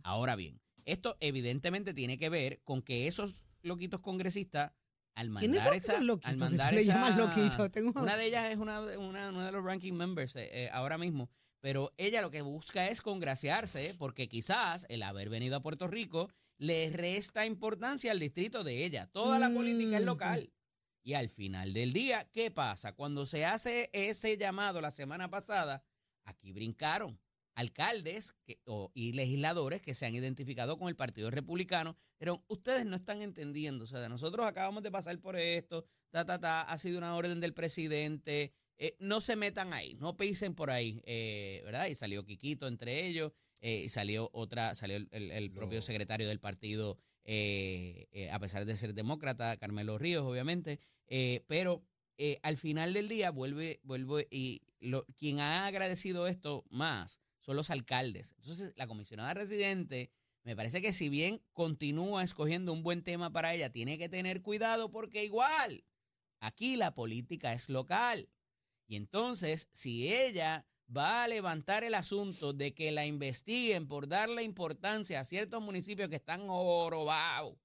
Ahora 0.04 0.34
bien, 0.36 0.60
esto 0.86 1.16
evidentemente 1.20 1.92
tiene 1.92 2.16
que 2.16 2.28
ver 2.30 2.60
con 2.62 2.80
que 2.80 3.06
esos 3.08 3.34
loquitos 3.62 4.00
congresistas, 4.00 4.72
al 5.14 5.30
mandar 5.30 5.42
¿Quiénes 5.48 5.62
son 5.62 5.74
esa, 5.74 5.92
esos 5.94 6.04
loquitos 6.04 6.32
al 6.32 6.38
mandar 6.38 6.74
le 6.74 6.84
llamas? 6.84 7.72
Tengo- 7.72 8.00
una 8.00 8.16
de 8.16 8.26
ellas 8.26 8.50
es 8.50 8.58
una, 8.58 8.80
una, 8.80 9.28
una 9.28 9.46
de 9.46 9.52
los 9.52 9.64
ranking 9.64 9.92
members 9.92 10.34
eh, 10.36 10.48
eh, 10.64 10.70
ahora 10.72 10.98
mismo, 10.98 11.30
pero 11.60 11.92
ella 11.96 12.20
lo 12.22 12.30
que 12.30 12.42
busca 12.42 12.88
es 12.88 13.00
congraciarse 13.00 13.94
porque 13.98 14.28
quizás 14.28 14.86
el 14.88 15.02
haber 15.02 15.28
venido 15.28 15.56
a 15.56 15.62
Puerto 15.62 15.86
Rico 15.88 16.30
le 16.58 16.90
resta 16.90 17.46
importancia 17.46 18.10
al 18.12 18.20
distrito 18.20 18.64
de 18.64 18.84
ella. 18.84 19.06
Toda 19.06 19.38
la 19.38 19.50
política 19.50 19.96
es 19.98 20.04
local. 20.04 20.52
Y 21.02 21.14
al 21.14 21.28
final 21.28 21.74
del 21.74 21.92
día, 21.92 22.28
¿qué 22.32 22.50
pasa? 22.50 22.92
Cuando 22.94 23.26
se 23.26 23.44
hace 23.44 23.90
ese 23.92 24.36
llamado 24.38 24.80
la 24.80 24.90
semana 24.90 25.28
pasada, 25.28 25.84
aquí 26.24 26.52
brincaron 26.52 27.20
alcaldes 27.54 28.34
que- 28.44 28.58
o- 28.66 28.90
y 28.94 29.12
legisladores 29.12 29.80
que 29.82 29.94
se 29.94 30.06
han 30.06 30.14
identificado 30.14 30.78
con 30.78 30.88
el 30.88 30.96
Partido 30.96 31.30
Republicano, 31.30 31.96
pero 32.18 32.44
ustedes 32.48 32.84
no 32.86 32.96
están 32.96 33.22
entendiendo, 33.22 33.84
o 33.84 33.86
sea, 33.86 34.08
nosotros 34.08 34.46
acabamos 34.46 34.82
de 34.82 34.90
pasar 34.90 35.18
por 35.20 35.36
esto, 35.36 35.84
ta, 36.10 36.24
ta, 36.24 36.38
ta, 36.40 36.62
ha 36.62 36.78
sido 36.78 36.98
una 36.98 37.14
orden 37.16 37.40
del 37.40 37.54
presidente, 37.54 38.52
eh, 38.76 38.96
no 38.98 39.20
se 39.20 39.36
metan 39.36 39.72
ahí, 39.72 39.94
no 39.94 40.16
pisen 40.16 40.54
por 40.54 40.70
ahí, 40.70 41.00
eh, 41.04 41.60
¿verdad? 41.64 41.86
Y 41.86 41.94
salió 41.94 42.24
Quiquito 42.24 42.66
entre 42.66 43.06
ellos, 43.06 43.32
eh, 43.60 43.82
y 43.84 43.88
salió 43.88 44.30
otra, 44.32 44.74
salió 44.74 44.96
el, 44.96 45.08
el- 45.12 45.30
el 45.30 45.50
propio 45.50 45.80
secretario 45.82 46.28
del 46.28 46.40
partido, 46.40 46.98
eh, 47.24 48.28
a 48.32 48.38
pesar 48.38 48.64
de 48.64 48.76
ser 48.76 48.94
demócrata, 48.94 49.56
Carmelo 49.56 49.96
Ríos, 49.98 50.24
obviamente, 50.24 50.80
pero 51.46 51.82
eh, 52.16 52.38
al 52.42 52.56
final 52.56 52.92
del 52.92 53.08
día 53.08 53.30
vuelve, 53.30 53.80
vuelve 53.82 54.28
y 54.30 54.62
lo, 54.80 55.04
quien 55.16 55.40
ha 55.40 55.66
agradecido 55.66 56.28
esto 56.28 56.64
más 56.70 57.20
son 57.44 57.56
los 57.56 57.70
alcaldes. 57.70 58.34
Entonces, 58.38 58.72
la 58.76 58.86
comisionada 58.86 59.34
residente, 59.34 60.10
me 60.44 60.56
parece 60.56 60.80
que 60.80 60.92
si 60.92 61.08
bien 61.08 61.42
continúa 61.52 62.24
escogiendo 62.24 62.72
un 62.72 62.82
buen 62.82 63.02
tema 63.02 63.30
para 63.30 63.54
ella, 63.54 63.70
tiene 63.70 63.98
que 63.98 64.08
tener 64.08 64.40
cuidado 64.40 64.90
porque 64.90 65.24
igual, 65.24 65.84
aquí 66.40 66.76
la 66.76 66.94
política 66.94 67.52
es 67.52 67.68
local. 67.68 68.30
Y 68.86 68.96
entonces, 68.96 69.68
si 69.72 70.12
ella 70.12 70.66
va 70.94 71.24
a 71.24 71.28
levantar 71.28 71.84
el 71.84 71.94
asunto 71.94 72.52
de 72.52 72.74
que 72.74 72.92
la 72.92 73.06
investiguen 73.06 73.88
por 73.88 74.08
darle 74.08 74.42
importancia 74.42 75.20
a 75.20 75.24
ciertos 75.24 75.62
municipios 75.62 76.08
que 76.08 76.16
están 76.16 76.42
orobados, 76.48 77.58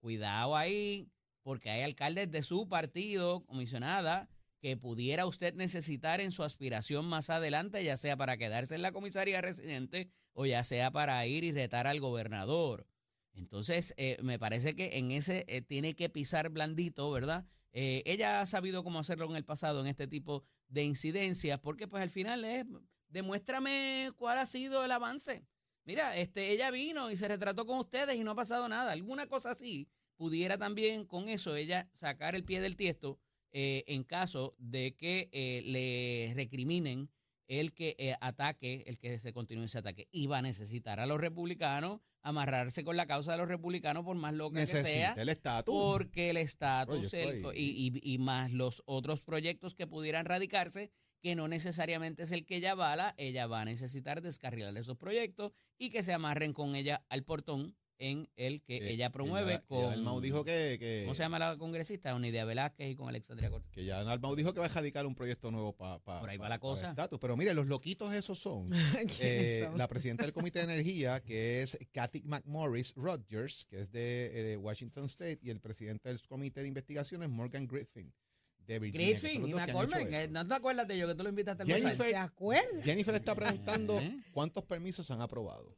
cuidado 0.00 0.56
ahí, 0.56 1.08
porque 1.42 1.70
hay 1.70 1.82
alcaldes 1.82 2.30
de 2.30 2.42
su 2.42 2.68
partido, 2.68 3.44
comisionada, 3.46 4.28
que 4.60 4.76
pudiera 4.76 5.26
usted 5.26 5.54
necesitar 5.54 6.20
en 6.20 6.32
su 6.32 6.42
aspiración 6.42 7.06
más 7.06 7.30
adelante, 7.30 7.84
ya 7.84 7.96
sea 7.96 8.16
para 8.16 8.36
quedarse 8.36 8.74
en 8.74 8.82
la 8.82 8.92
comisaría 8.92 9.40
residente 9.40 10.10
o 10.32 10.46
ya 10.46 10.64
sea 10.64 10.90
para 10.90 11.24
ir 11.26 11.44
y 11.44 11.52
retar 11.52 11.86
al 11.86 12.00
gobernador. 12.00 12.86
Entonces, 13.34 13.94
eh, 13.96 14.16
me 14.22 14.38
parece 14.38 14.74
que 14.74 14.96
en 14.98 15.10
ese 15.10 15.44
eh, 15.48 15.60
tiene 15.60 15.94
que 15.94 16.08
pisar 16.08 16.48
blandito, 16.48 17.10
¿verdad? 17.10 17.46
Eh, 17.72 18.02
ella 18.06 18.40
ha 18.40 18.46
sabido 18.46 18.82
cómo 18.82 18.98
hacerlo 18.98 19.26
en 19.26 19.36
el 19.36 19.44
pasado 19.44 19.80
en 19.80 19.86
este 19.86 20.06
tipo 20.06 20.44
de 20.68 20.84
incidencias, 20.84 21.60
porque 21.60 21.86
pues 21.86 22.02
al 22.02 22.10
final 22.10 22.44
es, 22.44 22.64
demuéstrame 23.08 24.12
cuál 24.16 24.38
ha 24.38 24.46
sido 24.46 24.84
el 24.84 24.90
avance. 24.90 25.44
Mira, 25.84 26.16
este, 26.16 26.50
ella 26.50 26.70
vino 26.70 27.10
y 27.10 27.16
se 27.16 27.28
retrató 27.28 27.66
con 27.66 27.78
ustedes 27.78 28.16
y 28.16 28.24
no 28.24 28.32
ha 28.32 28.34
pasado 28.34 28.68
nada. 28.68 28.92
Alguna 28.92 29.26
cosa 29.26 29.50
así 29.50 29.88
pudiera 30.16 30.56
también 30.56 31.04
con 31.04 31.28
eso 31.28 31.54
ella 31.54 31.88
sacar 31.92 32.34
el 32.34 32.44
pie 32.44 32.60
del 32.60 32.76
tiesto 32.76 33.20
eh, 33.58 33.84
en 33.86 34.04
caso 34.04 34.54
de 34.58 34.94
que 34.96 35.30
eh, 35.32 35.62
le 35.64 36.34
recriminen 36.34 37.08
el 37.48 37.72
que 37.72 37.96
eh, 37.98 38.14
ataque, 38.20 38.84
el 38.86 38.98
que 38.98 39.18
se 39.18 39.32
continúe 39.32 39.64
ese 39.64 39.78
ataque. 39.78 40.08
Y 40.12 40.26
va 40.26 40.38
a 40.38 40.42
necesitar 40.42 41.00
a 41.00 41.06
los 41.06 41.18
republicanos 41.18 42.02
amarrarse 42.20 42.84
con 42.84 42.98
la 42.98 43.06
causa 43.06 43.32
de 43.32 43.38
los 43.38 43.48
republicanos 43.48 44.04
por 44.04 44.14
más 44.14 44.34
loca 44.34 44.60
que 44.60 44.66
sea. 44.66 45.14
El 45.16 45.30
estatus. 45.30 45.74
Porque 45.74 46.28
el 46.28 46.36
estatus 46.36 47.10
y 47.54 48.16
más 48.20 48.52
los 48.52 48.82
otros 48.84 49.22
proyectos 49.22 49.74
que 49.74 49.86
pudieran 49.86 50.26
radicarse, 50.26 50.90
que 51.22 51.34
no 51.34 51.48
necesariamente 51.48 52.24
es 52.24 52.32
el 52.32 52.44
que 52.44 52.56
ella 52.56 52.72
avala, 52.72 53.14
ella 53.16 53.46
va 53.46 53.62
a 53.62 53.64
necesitar 53.64 54.20
descarrilar 54.20 54.76
esos 54.76 54.98
proyectos 54.98 55.52
y 55.78 55.88
que 55.88 56.02
se 56.02 56.12
amarren 56.12 56.52
con 56.52 56.76
ella 56.76 57.06
al 57.08 57.24
portón 57.24 57.74
en 57.98 58.28
el 58.36 58.62
que 58.62 58.78
Que- 58.80 58.90
ella 58.90 59.10
promueve 59.10 59.52
ya- 59.52 59.58
ya 59.60 59.66
con... 59.66 59.82
Dalmau 59.82 60.20
dijo 60.20 60.44
que, 60.44 60.76
que, 60.78 61.02
¿Cómo 61.04 61.14
se 61.14 61.22
llama 61.22 61.38
la 61.38 61.56
congresista? 61.56 62.14
Unidia 62.14 62.44
Velázquez 62.44 62.90
y 62.90 62.94
con 62.96 63.08
Alexandria 63.08 63.48
Cortés. 63.50 63.70
que 63.72 63.84
ya 63.84 64.04
Dalmau 64.04 64.34
dijo 64.36 64.52
que 64.52 64.60
va 64.60 64.66
a 64.66 64.68
radicar 64.68 65.06
un 65.06 65.14
proyecto 65.14 65.50
nuevo 65.50 65.72
para 65.74 65.98
Por 66.00 66.28
ahí 66.28 66.36
va 66.36 66.48
la 66.48 66.58
cosa. 66.58 66.90
estatus. 66.90 67.18
Pero 67.18 67.36
mire, 67.36 67.54
los 67.54 67.66
loquitos 67.66 68.14
esos 68.14 68.38
son. 68.38 68.68
¿Quiénes 68.92 69.20
Eh, 69.20 69.64
son? 69.66 69.78
la 69.78 69.88
presidenta 69.88 70.24
del 70.24 70.32
Comité 70.32 70.58
de 70.66 70.72
Energía, 70.74 71.20
que 71.22 71.62
es 71.62 71.78
Kathy 71.92 72.22
McMorris 72.24 72.94
Rogers, 72.96 73.64
que 73.64 73.80
es 73.80 73.90
de, 73.92 74.26
eh, 74.38 74.42
de 74.42 74.56
Washington 74.56 75.06
State, 75.06 75.38
y 75.42 75.50
el 75.50 75.60
presidente 75.60 76.08
del 76.08 76.20
Comité 76.22 76.60
de 76.62 76.68
Investigaciones, 76.68 77.28
Morgan 77.30 77.66
Griffin, 77.66 78.12
de 78.58 78.78
Virginia. 78.80 79.06
Griffin 79.18 79.46
y 79.48 79.54
McCormick, 79.54 80.30
no 80.30 80.46
te 80.46 80.54
acuerdas 80.54 80.88
de 80.88 80.98
yo 80.98 81.06
que 81.06 81.14
tú 81.14 81.22
lo 81.22 81.30
invitaste 81.30 81.62
al 81.62 81.68
Jennifer-? 81.68 82.10
¿Te 82.10 82.16
acuerdas? 82.16 82.84
Jennifer 82.84 83.14
está 83.14 83.34
preguntando 83.34 83.98
¿Eh? 84.00 84.20
cuántos 84.32 84.64
permisos 84.64 85.06
se 85.06 85.12
han 85.12 85.20
aprobado. 85.20 85.74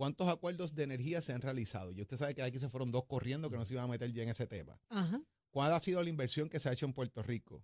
¿Cuántos 0.00 0.30
acuerdos 0.30 0.74
de 0.74 0.84
energía 0.84 1.20
se 1.20 1.34
han 1.34 1.42
realizado? 1.42 1.92
Y 1.92 2.00
usted 2.00 2.16
sabe 2.16 2.34
que 2.34 2.40
aquí 2.40 2.58
se 2.58 2.70
fueron 2.70 2.90
dos 2.90 3.04
corriendo 3.04 3.50
que 3.50 3.58
no 3.58 3.66
se 3.66 3.74
iban 3.74 3.84
a 3.84 3.88
meter 3.88 4.10
ya 4.10 4.22
en 4.22 4.30
ese 4.30 4.46
tema. 4.46 4.80
Ajá. 4.88 5.20
¿Cuál 5.50 5.74
ha 5.74 5.78
sido 5.80 6.02
la 6.02 6.08
inversión 6.08 6.48
que 6.48 6.58
se 6.58 6.70
ha 6.70 6.72
hecho 6.72 6.86
en 6.86 6.94
Puerto 6.94 7.22
Rico? 7.22 7.62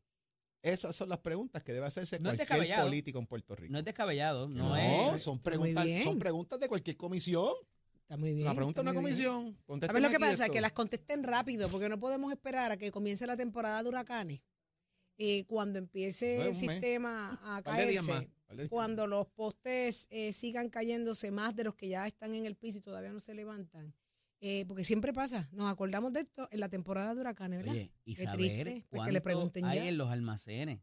Esas 0.61 0.95
son 0.95 1.09
las 1.09 1.21
preguntas 1.21 1.65
que 1.65 1.73
debe 1.73 1.87
hacerse 1.87 2.21
No 2.21 2.31
es 2.31 2.47
cualquier 2.47 2.79
político 2.83 3.19
en 3.19 3.27
Puerto 3.27 3.57
Rico. 3.57 3.73
No 3.73 3.79
es 3.79 3.87
descabellado, 3.87 4.51
no, 4.51 4.69
No, 4.69 5.15
es... 5.15 5.23
son 5.23 5.39
preguntas, 5.39 5.87
son 6.05 6.19
preguntas 6.19 6.61
de 6.61 6.69
cualquier 6.69 6.99
comisión. 6.99 7.55
Está 8.03 8.19
muy 8.19 8.35
bien. 8.35 8.45
La 8.45 8.55
pregunta 8.55 8.83
de 8.83 8.91
una 8.91 8.95
comisión. 9.01 9.45
¿Sabes 9.45 9.65
Contésteme 9.65 10.01
lo 10.03 10.11
que 10.11 10.19
pasa? 10.19 10.45
esto. 10.45 10.53
Que 10.53 10.61
las 10.61 10.73
contesten 10.73 11.23
rápido, 11.25 11.71
porque 11.71 11.89
no 11.89 11.99
podemos 11.99 12.31
esperar 12.31 12.71
a 12.71 12.77
que 12.77 12.93
comience 12.93 13.27
la 13.27 13.39
temporada 13.39 13.83
de 13.83 13.89
huracanes. 13.89 14.43
Eh, 15.17 15.47
cuando 15.47 15.79
empiece 15.79 16.37
No, 16.37 16.43
el 16.43 16.49
mes. 16.51 16.59
sistema 16.59 17.41
a 17.43 17.63
caerse, 17.63 18.29
cuando 18.69 19.07
los 19.07 19.27
postes 19.27 20.07
eh, 20.11 20.33
sigan 20.33 20.69
cayéndose 20.69 21.31
más 21.31 21.55
de 21.57 21.65
los 21.65 21.75
que 21.75 21.89
ya 21.89 22.07
están 22.07 22.35
en 22.35 22.47
el 22.47 22.57
piso 22.57 22.79
y 22.79 22.83
todavía 22.83 23.13
no 23.13 23.21
se 23.21 23.35
levantan. 23.35 23.95
Eh, 24.41 24.65
porque 24.69 24.85
siempre 24.85 25.13
pasa, 25.15 25.49
nos 25.53 25.73
acordamos 25.73 26.13
de 26.13 26.21
esto 26.21 26.47
en 26.51 26.61
la 26.61 26.69
temporada 26.69 27.15
de 27.15 27.21
huracanes, 27.23 27.59
¿verdad? 27.61 27.73
Oye, 27.73 27.93
y 28.05 28.15
Qué 28.15 28.25
saber 28.25 28.39
triste, 28.39 28.85
pues 28.91 29.03
que 29.07 29.13
le 29.13 29.21
pregunten 29.23 29.65
hay 29.65 29.79
ya. 29.79 29.89
en 29.89 29.97
los 29.99 30.11
almacenes 30.11 30.81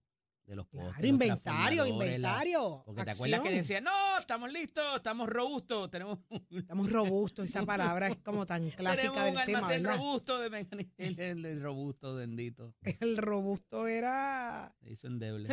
de 0.48 0.56
los 0.56 0.66
postes. 0.68 0.92
Claro, 0.94 1.08
inventario, 1.08 1.84
la- 1.84 1.90
inventario. 1.90 2.82
Porque 2.86 3.06
te 3.06 3.12
acuerdas 3.12 3.42
que 3.42 3.52
decían, 3.52 3.84
no, 3.84 4.20
estamos 4.20 4.52
listos, 4.52 4.84
estamos 4.96 5.30
robustos, 5.30 5.90
tenemos, 5.92 6.18
Estamos 6.50 6.92
robustos, 6.92 7.46
esa 7.46 7.64
palabra 7.64 8.08
es 8.10 8.18
como 8.18 8.46
tan 8.48 8.70
clásica 8.72 9.24
del 9.26 9.38
tema, 9.46 9.68
¿verdad? 9.68 9.96
robusto 9.98 10.40
de. 10.40 10.48
El, 10.98 11.20
el- 11.20 11.46
el 11.46 11.62
robusto, 11.62 12.16
bendito. 12.16 12.74
El 12.82 13.18
robusto 13.18 13.88
era... 13.88 14.76
Se 14.82 14.92
hizo 14.92 15.08
endeble. 15.08 15.48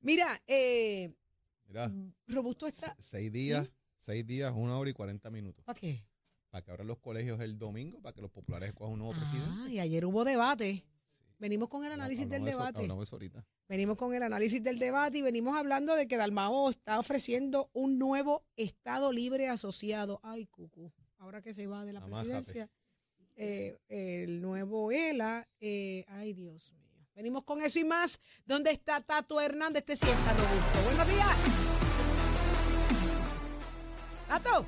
Mira, 0.00 0.40
eh, 0.46 1.12
Mira, 1.66 1.92
robusto 2.26 2.66
está... 2.66 2.94
se- 2.96 3.02
seis 3.02 3.32
días, 3.32 3.68
seis 3.96 4.26
días, 4.26 4.52
una 4.54 4.78
hora 4.78 4.90
y 4.90 4.92
cuarenta 4.92 5.30
minutos. 5.30 5.64
¿Para 5.64 5.78
qué? 5.78 6.04
Para 6.50 6.64
que 6.64 6.70
abran 6.70 6.86
los 6.86 6.98
colegios 6.98 7.40
el 7.40 7.58
domingo, 7.58 8.00
para 8.00 8.14
que 8.14 8.22
los 8.22 8.30
populares 8.30 8.68
escojan 8.70 8.92
un 8.94 9.00
nuevo 9.00 9.14
presidente. 9.18 9.70
Y 9.72 9.80
ayer 9.80 10.04
hubo 10.06 10.24
debate. 10.24 10.84
Sí. 11.08 11.22
Venimos 11.38 11.68
con 11.68 11.84
el 11.84 11.92
análisis 11.92 12.28
del 12.28 12.42
de 12.44 12.50
eso- 12.50 12.58
debate. 12.60 12.80
Hablamos 12.80 13.06
eso 13.08 13.16
ahorita. 13.16 13.44
Venimos 13.68 13.98
con 13.98 14.14
el 14.14 14.22
análisis 14.22 14.62
del 14.62 14.78
debate 14.78 15.18
y 15.18 15.22
venimos 15.22 15.56
hablando 15.56 15.94
de 15.94 16.06
que 16.08 16.16
Dalmao 16.16 16.70
está 16.70 16.98
ofreciendo 16.98 17.68
un 17.74 17.98
nuevo 17.98 18.44
Estado 18.56 19.12
libre 19.12 19.48
asociado. 19.48 20.20
Ay, 20.22 20.46
cucu. 20.46 20.90
Ahora 21.18 21.42
que 21.42 21.52
se 21.52 21.66
va 21.66 21.84
de 21.84 21.92
la 21.92 22.00
Amájate. 22.00 22.28
presidencia, 22.30 22.70
eh, 23.36 23.78
el 23.88 24.40
nuevo 24.40 24.90
ELA. 24.90 25.46
eh, 25.60 26.04
ay, 26.08 26.32
Dios 26.32 26.72
mío. 26.72 26.87
Venimos 27.18 27.42
con 27.42 27.60
eso 27.60 27.80
y 27.80 27.84
más. 27.84 28.20
¿Dónde 28.46 28.70
está 28.70 29.00
Tato 29.00 29.40
Hernández? 29.40 29.82
Te 29.84 29.96
sienta, 29.96 30.32
Robusto. 30.34 30.82
Buenos 30.84 31.06
días. 31.08 31.36
Tato. 34.28 34.64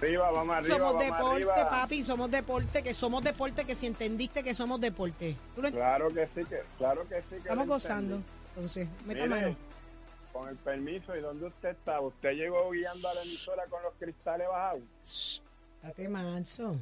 Arriba, 0.00 0.30
vamos 0.30 0.56
arriba, 0.56 0.74
somos 0.74 0.92
vamos 0.94 1.04
deporte, 1.04 1.34
arriba. 1.52 1.68
papi, 1.70 2.02
somos 2.02 2.30
deporte, 2.30 2.82
que 2.82 2.94
somos 2.94 3.22
deporte, 3.22 3.64
que 3.66 3.74
si 3.74 3.86
entendiste 3.88 4.42
que 4.42 4.54
somos 4.54 4.80
deporte. 4.80 5.36
¿Tú 5.54 5.60
lo 5.60 5.68
ent- 5.68 5.72
Claro 5.72 6.08
que 6.08 6.26
sí, 6.34 6.44
que, 6.48 6.62
claro 6.78 7.06
que 7.10 7.20
sí. 7.20 7.28
Que 7.28 7.36
Estamos 7.36 7.66
gozando. 7.66 8.22
Entonces, 8.54 8.88
meta 9.04 9.26
mano. 9.26 9.54
con 10.32 10.48
el 10.48 10.56
permiso, 10.56 11.14
¿y 11.14 11.20
dónde 11.20 11.46
usted 11.48 11.68
está? 11.70 12.00
¿Usted 12.00 12.30
llegó 12.30 12.70
guiando 12.70 13.06
a 13.06 13.12
la 13.14 13.20
emisora 13.20 13.66
con 13.66 13.82
los 13.82 13.92
cristales 13.98 14.48
bajados? 14.48 14.80
Shh, 15.04 15.40
Date 15.82 16.08
manso. 16.08 16.74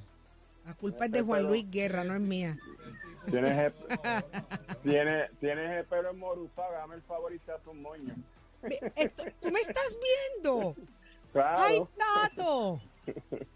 La 0.65 0.75
culpa 0.75 1.05
es 1.07 1.09
Este, 1.11 1.19
de 1.19 1.25
Juan 1.25 1.43
Luis 1.43 1.69
Guerra, 1.69 2.05
no 2.05 2.15
es 2.15 2.21
mía. 2.21 2.57
Tienes 3.31 3.59
el, 3.59 3.73
tienes, 4.83 5.31
tienes 5.41 5.71
el 5.79 5.85
pelo 5.87 6.11
enmoruzado, 6.11 6.73
dame 6.73 6.97
el 6.97 7.03
favor 7.03 7.33
y 7.33 7.39
te 7.39 7.53
hace 7.53 7.69
un 7.69 7.83
moño. 7.83 8.15
Esto- 8.97 9.25
¿Tú 9.41 9.51
me 9.51 9.61
estás 9.61 9.99
viendo? 10.43 10.75
Claro, 11.33 11.63
¡Ay, 11.65 11.81
Tato! 11.99 12.81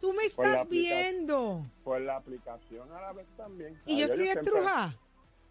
Tú 0.00 0.12
me 0.12 0.24
estás 0.24 0.68
viendo. 0.68 1.64
por 1.84 2.00
la 2.00 2.16
aplicación 2.16 2.90
a 2.92 3.00
la 3.00 3.12
vez 3.12 3.24
también. 3.36 3.80
Y 3.86 4.00
yo 4.00 4.06
estoy 4.06 4.26
estrujada. 4.30 4.92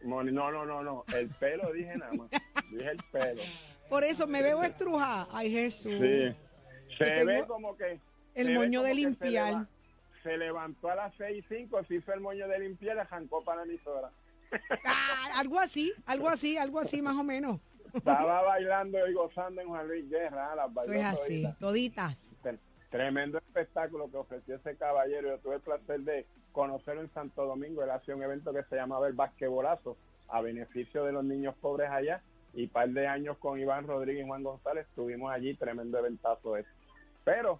No, 0.02 0.22
no, 0.26 0.52
no, 0.52 0.84
no, 0.84 1.06
el 1.16 1.30
pelo 1.30 1.72
dije 1.72 1.96
nada 1.96 2.12
más. 2.18 2.30
Dije 2.70 2.90
el 2.92 2.98
pelo. 3.14 3.42
Por 3.90 4.04
eso 4.04 4.28
me 4.28 4.44
veo 4.44 4.62
estrujada. 4.62 5.30
Ay, 5.32 5.50
Jesús. 5.54 5.94
Sí. 6.02 6.36
Se 6.98 7.24
ve 7.24 7.46
como 7.48 7.78
que. 7.78 7.98
el 8.36 8.54
moño 8.54 8.84
de 8.84 8.94
limpiar. 8.94 9.66
Se, 10.30 10.38
levantó 10.38 10.90
a 10.90 10.96
las 10.96 11.14
6 11.18 11.44
y 11.46 11.56
5, 11.56 11.84
se 11.86 11.96
hizo 11.96 12.14
el 12.14 12.20
moño 12.20 12.48
de 12.48 12.60
limpiar 12.60 12.98
y 12.98 13.00
arrancó 13.00 13.44
para 13.44 13.66
la 13.66 13.72
emisora. 13.72 14.12
Ah, 14.86 15.28
algo 15.36 15.60
así, 15.60 15.94
algo 16.06 16.30
así, 16.30 16.58
algo 16.58 16.80
así 16.80 17.02
más 17.02 17.16
o 17.18 17.24
menos. 17.24 17.60
Estaba 17.94 18.42
bailando 18.44 19.08
y 19.08 19.14
gozando 19.14 19.62
en 19.62 19.68
Juan 19.68 19.88
Luis 19.88 20.10
Guerra. 20.10 20.56
Las 20.56 20.72
Eso 20.84 20.92
es 20.92 21.06
así, 21.06 21.42
toditas. 21.60 21.60
toditas. 21.60 22.40
Tre- 22.44 22.60
Tremendo 22.90 23.38
espectáculo 23.40 24.10
que 24.10 24.18
ofreció 24.18 24.56
ese 24.56 24.76
caballero. 24.78 25.30
Yo 25.30 25.38
tuve 25.40 25.56
el 25.56 25.62
placer 25.62 26.00
de 26.02 26.26
conocerlo 26.54 27.02
en 27.02 27.12
Santo 27.14 27.46
Domingo. 27.46 27.84
Él 27.84 27.90
hacía 27.92 28.16
un 28.16 28.24
evento 28.24 28.54
que 28.54 28.64
se 28.64 28.76
llamaba 28.76 29.08
el 29.08 29.14
basquetbolazo 29.14 29.98
a 30.30 30.42
beneficio 30.42 31.04
de 31.04 31.12
los 31.12 31.24
niños 31.26 31.56
pobres 31.60 31.90
allá. 31.90 32.22
Y 32.54 32.68
par 32.68 32.90
de 32.90 33.08
años 33.08 33.38
con 33.40 33.60
Iván 33.60 33.86
Rodríguez 33.88 34.24
y 34.24 34.28
Juan 34.28 34.44
González 34.44 34.88
estuvimos 34.88 35.32
allí. 35.32 35.54
Tremendo 35.56 35.98
eventazo 36.00 36.56
ese. 36.56 36.70
Pero 37.26 37.60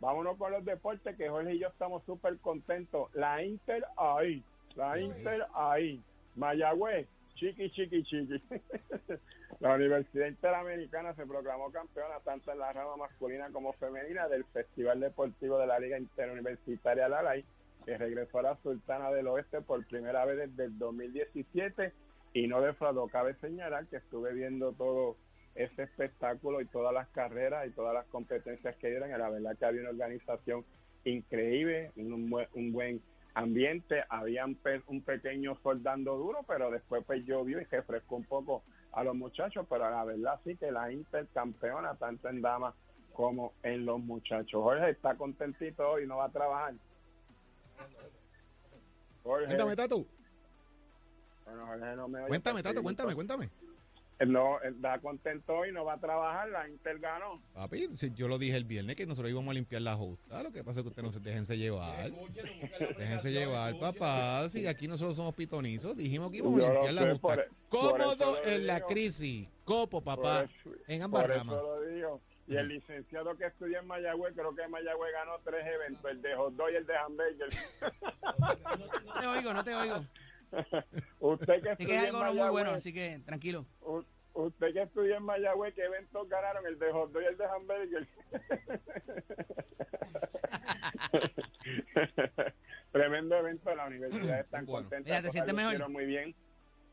vámonos 0.00 0.36
con 0.36 0.52
los 0.52 0.64
deportes 0.64 1.16
que 1.16 1.28
Jorge 1.28 1.54
y 1.54 1.58
yo 1.58 1.68
estamos 1.68 2.02
súper 2.04 2.38
contentos. 2.38 3.08
La 3.14 3.42
Inter 3.42 3.84
ahí. 3.96 4.42
La 4.76 4.98
Inter 4.98 5.46
ahí. 5.54 6.00
Mayagüez. 6.36 7.06
Chiqui, 7.34 7.70
chiqui, 7.70 8.02
chiqui. 8.02 8.42
La 9.60 9.74
Universidad 9.74 10.26
Interamericana 10.26 11.14
se 11.14 11.26
proclamó 11.26 11.72
campeona 11.72 12.20
tanto 12.24 12.52
en 12.52 12.60
la 12.60 12.72
rama 12.72 12.96
masculina 12.96 13.50
como 13.50 13.72
femenina 13.72 14.28
del 14.28 14.44
Festival 14.44 15.00
Deportivo 15.00 15.58
de 15.58 15.66
la 15.66 15.80
Liga 15.80 15.98
Interuniversitaria 15.98 17.08
Lalay, 17.08 17.44
que 17.84 17.98
regresó 17.98 18.38
a 18.38 18.42
la 18.42 18.56
Sultana 18.62 19.10
del 19.10 19.26
Oeste 19.26 19.60
por 19.60 19.84
primera 19.86 20.24
vez 20.24 20.38
desde 20.38 20.64
el 20.64 20.78
2017 20.78 21.92
y 22.34 22.46
no 22.46 22.60
defraudó. 22.60 23.08
Cabe 23.08 23.34
señalar 23.40 23.86
que 23.86 23.96
estuve 23.96 24.32
viendo 24.32 24.72
todo 24.72 25.16
ese 25.58 25.82
espectáculo 25.82 26.60
y 26.60 26.66
todas 26.66 26.94
las 26.94 27.08
carreras 27.08 27.66
y 27.66 27.70
todas 27.72 27.92
las 27.92 28.06
competencias 28.06 28.76
que 28.76 28.88
dieron. 28.90 29.10
La 29.10 29.28
verdad 29.28 29.56
que 29.58 29.64
había 29.64 29.80
una 29.82 29.90
organización 29.90 30.64
increíble, 31.04 31.90
un, 31.96 32.30
buen- 32.30 32.48
un 32.54 32.72
buen 32.72 33.02
ambiente, 33.34 34.04
había 34.08 34.44
un, 34.44 34.54
pe- 34.54 34.82
un 34.86 35.02
pequeño 35.02 35.56
sol 35.62 35.82
dando 35.82 36.16
duro, 36.16 36.44
pero 36.46 36.70
después 36.70 37.04
pues 37.04 37.24
llovió 37.24 37.60
y 37.60 37.64
refrescó 37.64 38.16
un 38.16 38.24
poco 38.24 38.62
a 38.92 39.02
los 39.02 39.14
muchachos, 39.16 39.66
pero 39.68 39.90
la 39.90 40.04
verdad 40.04 40.40
sí 40.44 40.56
que 40.56 40.70
la 40.70 40.92
intercampeona, 40.92 41.94
tanto 41.96 42.28
en 42.28 42.40
damas 42.40 42.74
como 43.12 43.52
en 43.64 43.84
los 43.84 43.98
muchachos. 43.98 44.62
Jorge 44.62 44.90
está 44.90 45.16
contentito 45.16 45.90
hoy, 45.90 46.06
no 46.06 46.18
va 46.18 46.26
a 46.26 46.30
trabajar. 46.32 46.74
Jorge, 49.24 49.46
Cuéntame, 49.46 49.76
Tato. 49.76 50.06
bueno, 51.44 51.66
Jorge 51.66 51.96
no 51.96 52.08
me 52.08 52.18
oye, 52.20 52.28
Cuéntame, 52.28 52.62
pues, 52.62 52.62
Tato, 52.62 52.82
cuéntame, 52.82 53.14
cuéntame. 53.14 53.48
Él 54.18 54.32
no, 54.32 54.60
él 54.62 54.74
está 54.74 54.98
contento 54.98 55.52
hoy, 55.54 55.70
no 55.70 55.84
va 55.84 55.92
a 55.94 55.98
trabajar, 56.00 56.48
la 56.48 56.68
Inter 56.68 56.98
ganó. 56.98 57.40
Papi, 57.54 57.86
si 57.96 58.12
yo 58.14 58.26
lo 58.26 58.36
dije 58.36 58.56
el 58.56 58.64
viernes 58.64 58.96
que 58.96 59.06
nosotros 59.06 59.30
íbamos 59.30 59.52
a 59.52 59.54
limpiar 59.54 59.82
la 59.82 59.94
justa. 59.94 60.42
Lo 60.42 60.50
que 60.50 60.64
pasa 60.64 60.80
es 60.80 60.82
que 60.82 60.88
ustedes 60.88 61.06
no 61.06 61.12
se 61.12 61.20
déjense 61.20 61.56
llevar. 61.56 62.10
Déjense 62.98 63.30
llevar, 63.30 63.78
papá. 63.78 64.48
Si 64.48 64.66
aquí 64.66 64.88
nosotros 64.88 65.14
somos 65.14 65.34
pitonizos, 65.34 65.96
dijimos 65.96 66.32
que 66.32 66.38
íbamos 66.38 66.60
Yo 66.60 66.66
a 66.66 66.72
limpiar 66.72 66.94
la 66.94 67.02
justa. 67.02 67.20
por- 67.20 67.38
e- 67.38 67.48
por 67.70 67.90
Cómodo 67.92 68.44
en 68.44 68.66
la 68.66 68.80
crisis. 68.80 69.48
Copo, 69.64 70.02
papá. 70.02 70.46
Por 70.64 70.72
eso- 70.74 70.82
En 70.88 71.02
ambas 71.02 71.22
por 71.22 71.30
ramas. 71.30 71.54
eso 71.54 71.62
lo 71.62 71.80
digo. 71.82 72.20
Y 72.48 72.56
el 72.56 72.66
licenciado 72.68 73.36
que 73.36 73.44
estudió 73.44 73.78
en 73.78 73.86
Mayagüez, 73.86 74.32
creo 74.34 74.54
que 74.56 74.66
Mayagüez 74.66 75.12
ganó 75.12 75.32
tres 75.44 75.64
eventos, 75.66 76.10
el 76.10 76.22
de 76.22 76.34
hot 76.34 76.54
dog 76.54 76.70
y 76.72 76.76
el 76.76 76.86
de 76.86 76.96
hamburger. 76.96 77.48
No 79.06 79.20
te 79.20 79.26
oigo, 79.26 79.52
no 79.52 79.64
te 79.64 79.74
oigo. 79.74 80.04
Usted 81.20 81.54
que 81.56 81.60
que 81.62 81.70
estudió 81.72 81.94
es 81.94 82.08
en 82.08 82.14
algo 82.16 82.34
muy 82.42 82.50
bueno, 82.50 82.70
así 82.70 82.92
que 82.92 83.20
tranquilo. 83.26 83.66
u- 83.82 84.02
usted 84.34 84.72
que 84.72 84.82
estudió 84.82 85.16
en 85.16 85.22
Mayagüez, 85.24 85.74
¿qué 85.74 85.84
eventos 85.84 86.28
ganaron? 86.28 86.66
El 86.66 86.78
de 86.78 86.92
hot 86.92 87.12
dog 87.12 87.22
y 87.22 87.26
el 87.26 87.36
de 87.36 87.44
hamburger. 87.44 88.08
Tremendo 92.92 93.36
evento 93.36 93.70
de 93.70 93.76
la 93.76 93.86
universidad, 93.86 94.40
están 94.44 94.66
Bueno. 94.66 94.84
contentos. 94.88 95.06
Mira, 95.10 95.22
¿te 95.22 95.30
sientes 95.30 95.54
mejor? 95.54 95.88
muy 95.90 96.06
bien. 96.06 96.34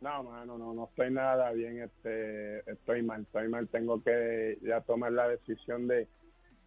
No, 0.02 0.24
mano, 0.24 0.58
no, 0.58 0.74
no 0.74 0.86
estoy 0.86 1.10
nada 1.10 1.52
bien, 1.54 1.82
este, 1.82 2.70
estoy 2.70 3.02
mal, 3.02 3.22
estoy 3.22 3.48
mal, 3.48 3.68
tengo 3.70 4.04
que 4.04 4.58
ya 4.62 4.82
tomar 4.82 5.12
la 5.13 5.30
decisión 5.30 5.88
de 5.88 6.08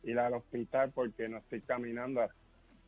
ir 0.03 0.19
al 0.19 0.33
hospital 0.35 0.91
porque 0.93 1.29
no 1.29 1.39
estoy 1.39 1.61
caminando. 1.61 2.27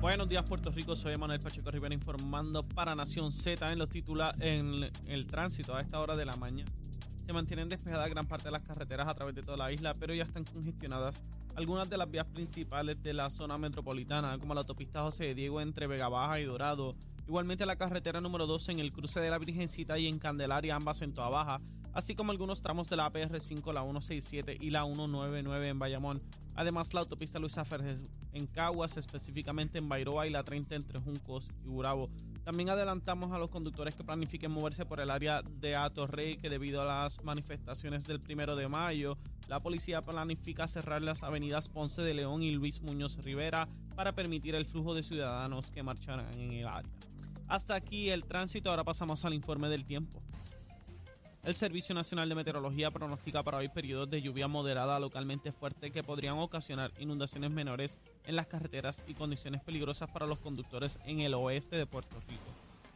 Buenos 0.00 0.28
días 0.28 0.44
Puerto 0.44 0.70
Rico, 0.70 0.94
soy 0.94 1.16
Manuel 1.16 1.40
Pacheco 1.40 1.72
Rivera 1.72 1.92
informando 1.92 2.62
para 2.62 2.94
Nación 2.94 3.32
Z 3.32 3.72
en 3.72 3.80
los 3.80 3.88
titula 3.88 4.32
en 4.38 4.88
el 5.06 5.26
tránsito 5.26 5.74
a 5.74 5.80
esta 5.80 6.00
hora 6.00 6.14
de 6.14 6.24
la 6.24 6.36
mañana. 6.36 6.70
Se 7.26 7.32
mantienen 7.32 7.68
despejadas 7.68 8.08
gran 8.08 8.24
parte 8.24 8.44
de 8.44 8.52
las 8.52 8.62
carreteras 8.62 9.08
a 9.08 9.14
través 9.14 9.34
de 9.34 9.42
toda 9.42 9.56
la 9.56 9.72
isla, 9.72 9.94
pero 9.94 10.14
ya 10.14 10.22
están 10.22 10.44
congestionadas 10.44 11.20
algunas 11.56 11.90
de 11.90 11.96
las 11.96 12.08
vías 12.08 12.26
principales 12.26 13.02
de 13.02 13.12
la 13.12 13.28
zona 13.28 13.58
metropolitana, 13.58 14.38
como 14.38 14.54
la 14.54 14.60
autopista 14.60 15.02
José 15.02 15.24
de 15.24 15.34
Diego 15.34 15.60
entre 15.60 15.88
Vega 15.88 16.08
Baja 16.08 16.38
y 16.38 16.44
Dorado. 16.44 16.94
Igualmente 17.26 17.66
la 17.66 17.74
carretera 17.74 18.20
número 18.20 18.46
12 18.46 18.70
en 18.70 18.78
el 18.78 18.92
cruce 18.92 19.18
de 19.18 19.30
la 19.30 19.38
Virgencita 19.38 19.98
y 19.98 20.06
en 20.06 20.20
Candelaria, 20.20 20.76
ambas 20.76 21.02
en 21.02 21.12
Toa 21.12 21.28
Baja, 21.28 21.60
así 21.92 22.14
como 22.14 22.30
algunos 22.30 22.62
tramos 22.62 22.88
de 22.88 22.96
la 22.96 23.12
APR5, 23.12 23.72
la 23.72 23.82
167 23.82 24.58
y 24.60 24.70
la 24.70 24.84
199 24.84 25.68
en 25.68 25.78
Bayamón. 25.80 26.22
Además, 26.58 26.92
la 26.92 27.02
autopista 27.02 27.38
Luisa 27.38 27.64
Ferres 27.64 28.02
en 28.32 28.48
Caguas, 28.48 28.96
específicamente 28.96 29.78
en 29.78 29.88
Bairoa 29.88 30.26
y 30.26 30.30
la 30.30 30.42
30 30.42 30.74
entre 30.74 30.98
Juncos 30.98 31.48
y 31.64 31.68
Burabo. 31.68 32.10
También 32.42 32.68
adelantamos 32.68 33.30
a 33.30 33.38
los 33.38 33.48
conductores 33.48 33.94
que 33.94 34.02
planifiquen 34.02 34.50
moverse 34.50 34.84
por 34.84 34.98
el 34.98 35.08
área 35.08 35.40
de 35.42 35.76
Atorrey, 35.76 36.36
que 36.36 36.50
debido 36.50 36.82
a 36.82 36.84
las 36.84 37.22
manifestaciones 37.22 38.08
del 38.08 38.18
primero 38.18 38.56
de 38.56 38.66
mayo, 38.66 39.16
la 39.46 39.60
policía 39.60 40.02
planifica 40.02 40.66
cerrar 40.66 41.00
las 41.00 41.22
avenidas 41.22 41.68
Ponce 41.68 42.02
de 42.02 42.12
León 42.12 42.42
y 42.42 42.50
Luis 42.50 42.82
Muñoz 42.82 43.18
Rivera 43.18 43.68
para 43.94 44.16
permitir 44.16 44.56
el 44.56 44.66
flujo 44.66 44.96
de 44.96 45.04
ciudadanos 45.04 45.70
que 45.70 45.84
marcharán 45.84 46.40
en 46.40 46.54
el 46.54 46.66
área. 46.66 46.90
Hasta 47.46 47.76
aquí 47.76 48.10
el 48.10 48.24
tránsito, 48.24 48.70
ahora 48.70 48.82
pasamos 48.82 49.24
al 49.24 49.32
informe 49.32 49.68
del 49.68 49.84
tiempo. 49.84 50.20
El 51.44 51.54
Servicio 51.54 51.94
Nacional 51.94 52.28
de 52.28 52.34
Meteorología 52.34 52.90
pronostica 52.90 53.42
para 53.42 53.58
hoy 53.58 53.68
periodos 53.68 54.10
de 54.10 54.20
lluvia 54.20 54.48
moderada 54.48 54.98
localmente 54.98 55.52
fuerte 55.52 55.90
que 55.90 56.02
podrían 56.02 56.38
ocasionar 56.38 56.92
inundaciones 56.98 57.50
menores 57.50 57.96
en 58.24 58.36
las 58.36 58.48
carreteras 58.48 59.04
y 59.08 59.14
condiciones 59.14 59.62
peligrosas 59.62 60.10
para 60.10 60.26
los 60.26 60.40
conductores 60.40 60.98
en 61.04 61.20
el 61.20 61.34
oeste 61.34 61.76
de 61.76 61.86
Puerto 61.86 62.20
Rico. 62.28 62.42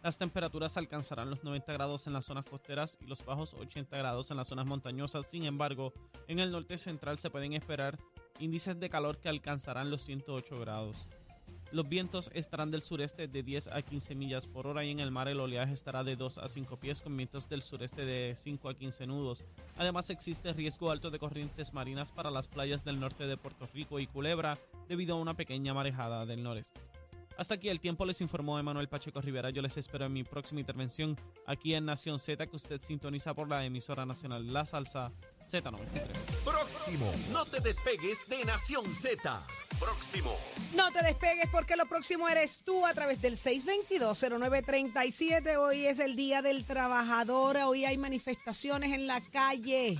Las 0.02 0.18
temperaturas 0.18 0.76
alcanzarán 0.76 1.30
los 1.30 1.44
90 1.44 1.72
grados 1.72 2.08
en 2.08 2.12
las 2.12 2.24
zonas 2.24 2.44
costeras 2.44 2.98
y 3.00 3.06
los 3.06 3.24
bajos 3.24 3.54
80 3.54 3.96
grados 3.96 4.32
en 4.32 4.36
las 4.36 4.48
zonas 4.48 4.66
montañosas. 4.66 5.26
Sin 5.26 5.44
embargo, 5.44 5.92
en 6.26 6.40
el 6.40 6.50
norte 6.50 6.76
central 6.76 7.18
se 7.18 7.30
pueden 7.30 7.52
esperar 7.52 7.96
índices 8.40 8.78
de 8.80 8.90
calor 8.90 9.18
que 9.18 9.28
alcanzarán 9.28 9.90
los 9.90 10.02
108 10.02 10.58
grados. 10.58 11.06
Los 11.72 11.88
vientos 11.88 12.30
estarán 12.34 12.70
del 12.70 12.82
sureste 12.82 13.28
de 13.28 13.42
10 13.42 13.68
a 13.68 13.80
15 13.80 14.14
millas 14.14 14.46
por 14.46 14.66
hora 14.66 14.84
y 14.84 14.90
en 14.90 15.00
el 15.00 15.10
mar 15.10 15.28
el 15.28 15.40
oleaje 15.40 15.72
estará 15.72 16.04
de 16.04 16.16
2 16.16 16.36
a 16.36 16.46
5 16.46 16.76
pies 16.76 17.00
con 17.00 17.16
vientos 17.16 17.48
del 17.48 17.62
sureste 17.62 18.04
de 18.04 18.34
5 18.36 18.68
a 18.68 18.74
15 18.74 19.06
nudos. 19.06 19.46
Además 19.78 20.10
existe 20.10 20.52
riesgo 20.52 20.90
alto 20.90 21.10
de 21.10 21.18
corrientes 21.18 21.72
marinas 21.72 22.12
para 22.12 22.30
las 22.30 22.46
playas 22.46 22.84
del 22.84 23.00
norte 23.00 23.26
de 23.26 23.38
Puerto 23.38 23.66
Rico 23.72 24.00
y 24.00 24.06
Culebra 24.06 24.58
debido 24.86 25.16
a 25.16 25.20
una 25.20 25.32
pequeña 25.32 25.72
marejada 25.72 26.26
del 26.26 26.42
noreste. 26.42 26.78
Hasta 27.42 27.54
aquí 27.54 27.68
el 27.68 27.80
tiempo 27.80 28.04
les 28.04 28.20
informó 28.20 28.56
Emanuel 28.56 28.88
Pacheco 28.88 29.20
Rivera. 29.20 29.50
Yo 29.50 29.62
les 29.62 29.76
espero 29.76 30.06
en 30.06 30.12
mi 30.12 30.22
próxima 30.22 30.60
intervención 30.60 31.18
aquí 31.44 31.74
en 31.74 31.84
Nación 31.84 32.20
Z 32.20 32.46
que 32.46 32.54
usted 32.54 32.80
sintoniza 32.80 33.34
por 33.34 33.48
la 33.48 33.64
emisora 33.64 34.06
nacional 34.06 34.52
La 34.52 34.64
Salsa 34.64 35.10
Z93. 35.44 36.06
Próximo. 36.44 37.10
No 37.32 37.44
te 37.44 37.58
despegues 37.58 38.28
de 38.28 38.44
Nación 38.44 38.84
Z. 38.94 39.44
Próximo. 39.80 40.36
No 40.76 40.88
te 40.92 41.02
despegues 41.02 41.48
porque 41.50 41.74
lo 41.74 41.86
próximo 41.86 42.28
eres 42.28 42.60
tú 42.64 42.86
a 42.86 42.94
través 42.94 43.20
del 43.20 43.36
622-0937. 43.36 45.56
Hoy 45.56 45.86
es 45.86 45.98
el 45.98 46.14
Día 46.14 46.42
del 46.42 46.64
Trabajador. 46.64 47.56
Hoy 47.56 47.86
hay 47.86 47.98
manifestaciones 47.98 48.92
en 48.92 49.08
la 49.08 49.20
calle. 49.20 49.98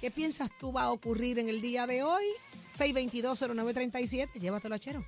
¿Qué 0.00 0.10
piensas 0.10 0.50
tú 0.58 0.72
va 0.72 0.82
a 0.82 0.90
ocurrir 0.90 1.38
en 1.38 1.48
el 1.48 1.60
día 1.60 1.86
de 1.86 2.02
hoy? 2.02 2.24
622-0937. 2.76 4.40
Llévatelo 4.40 4.74
a 4.74 4.78
Chero. 4.80 5.04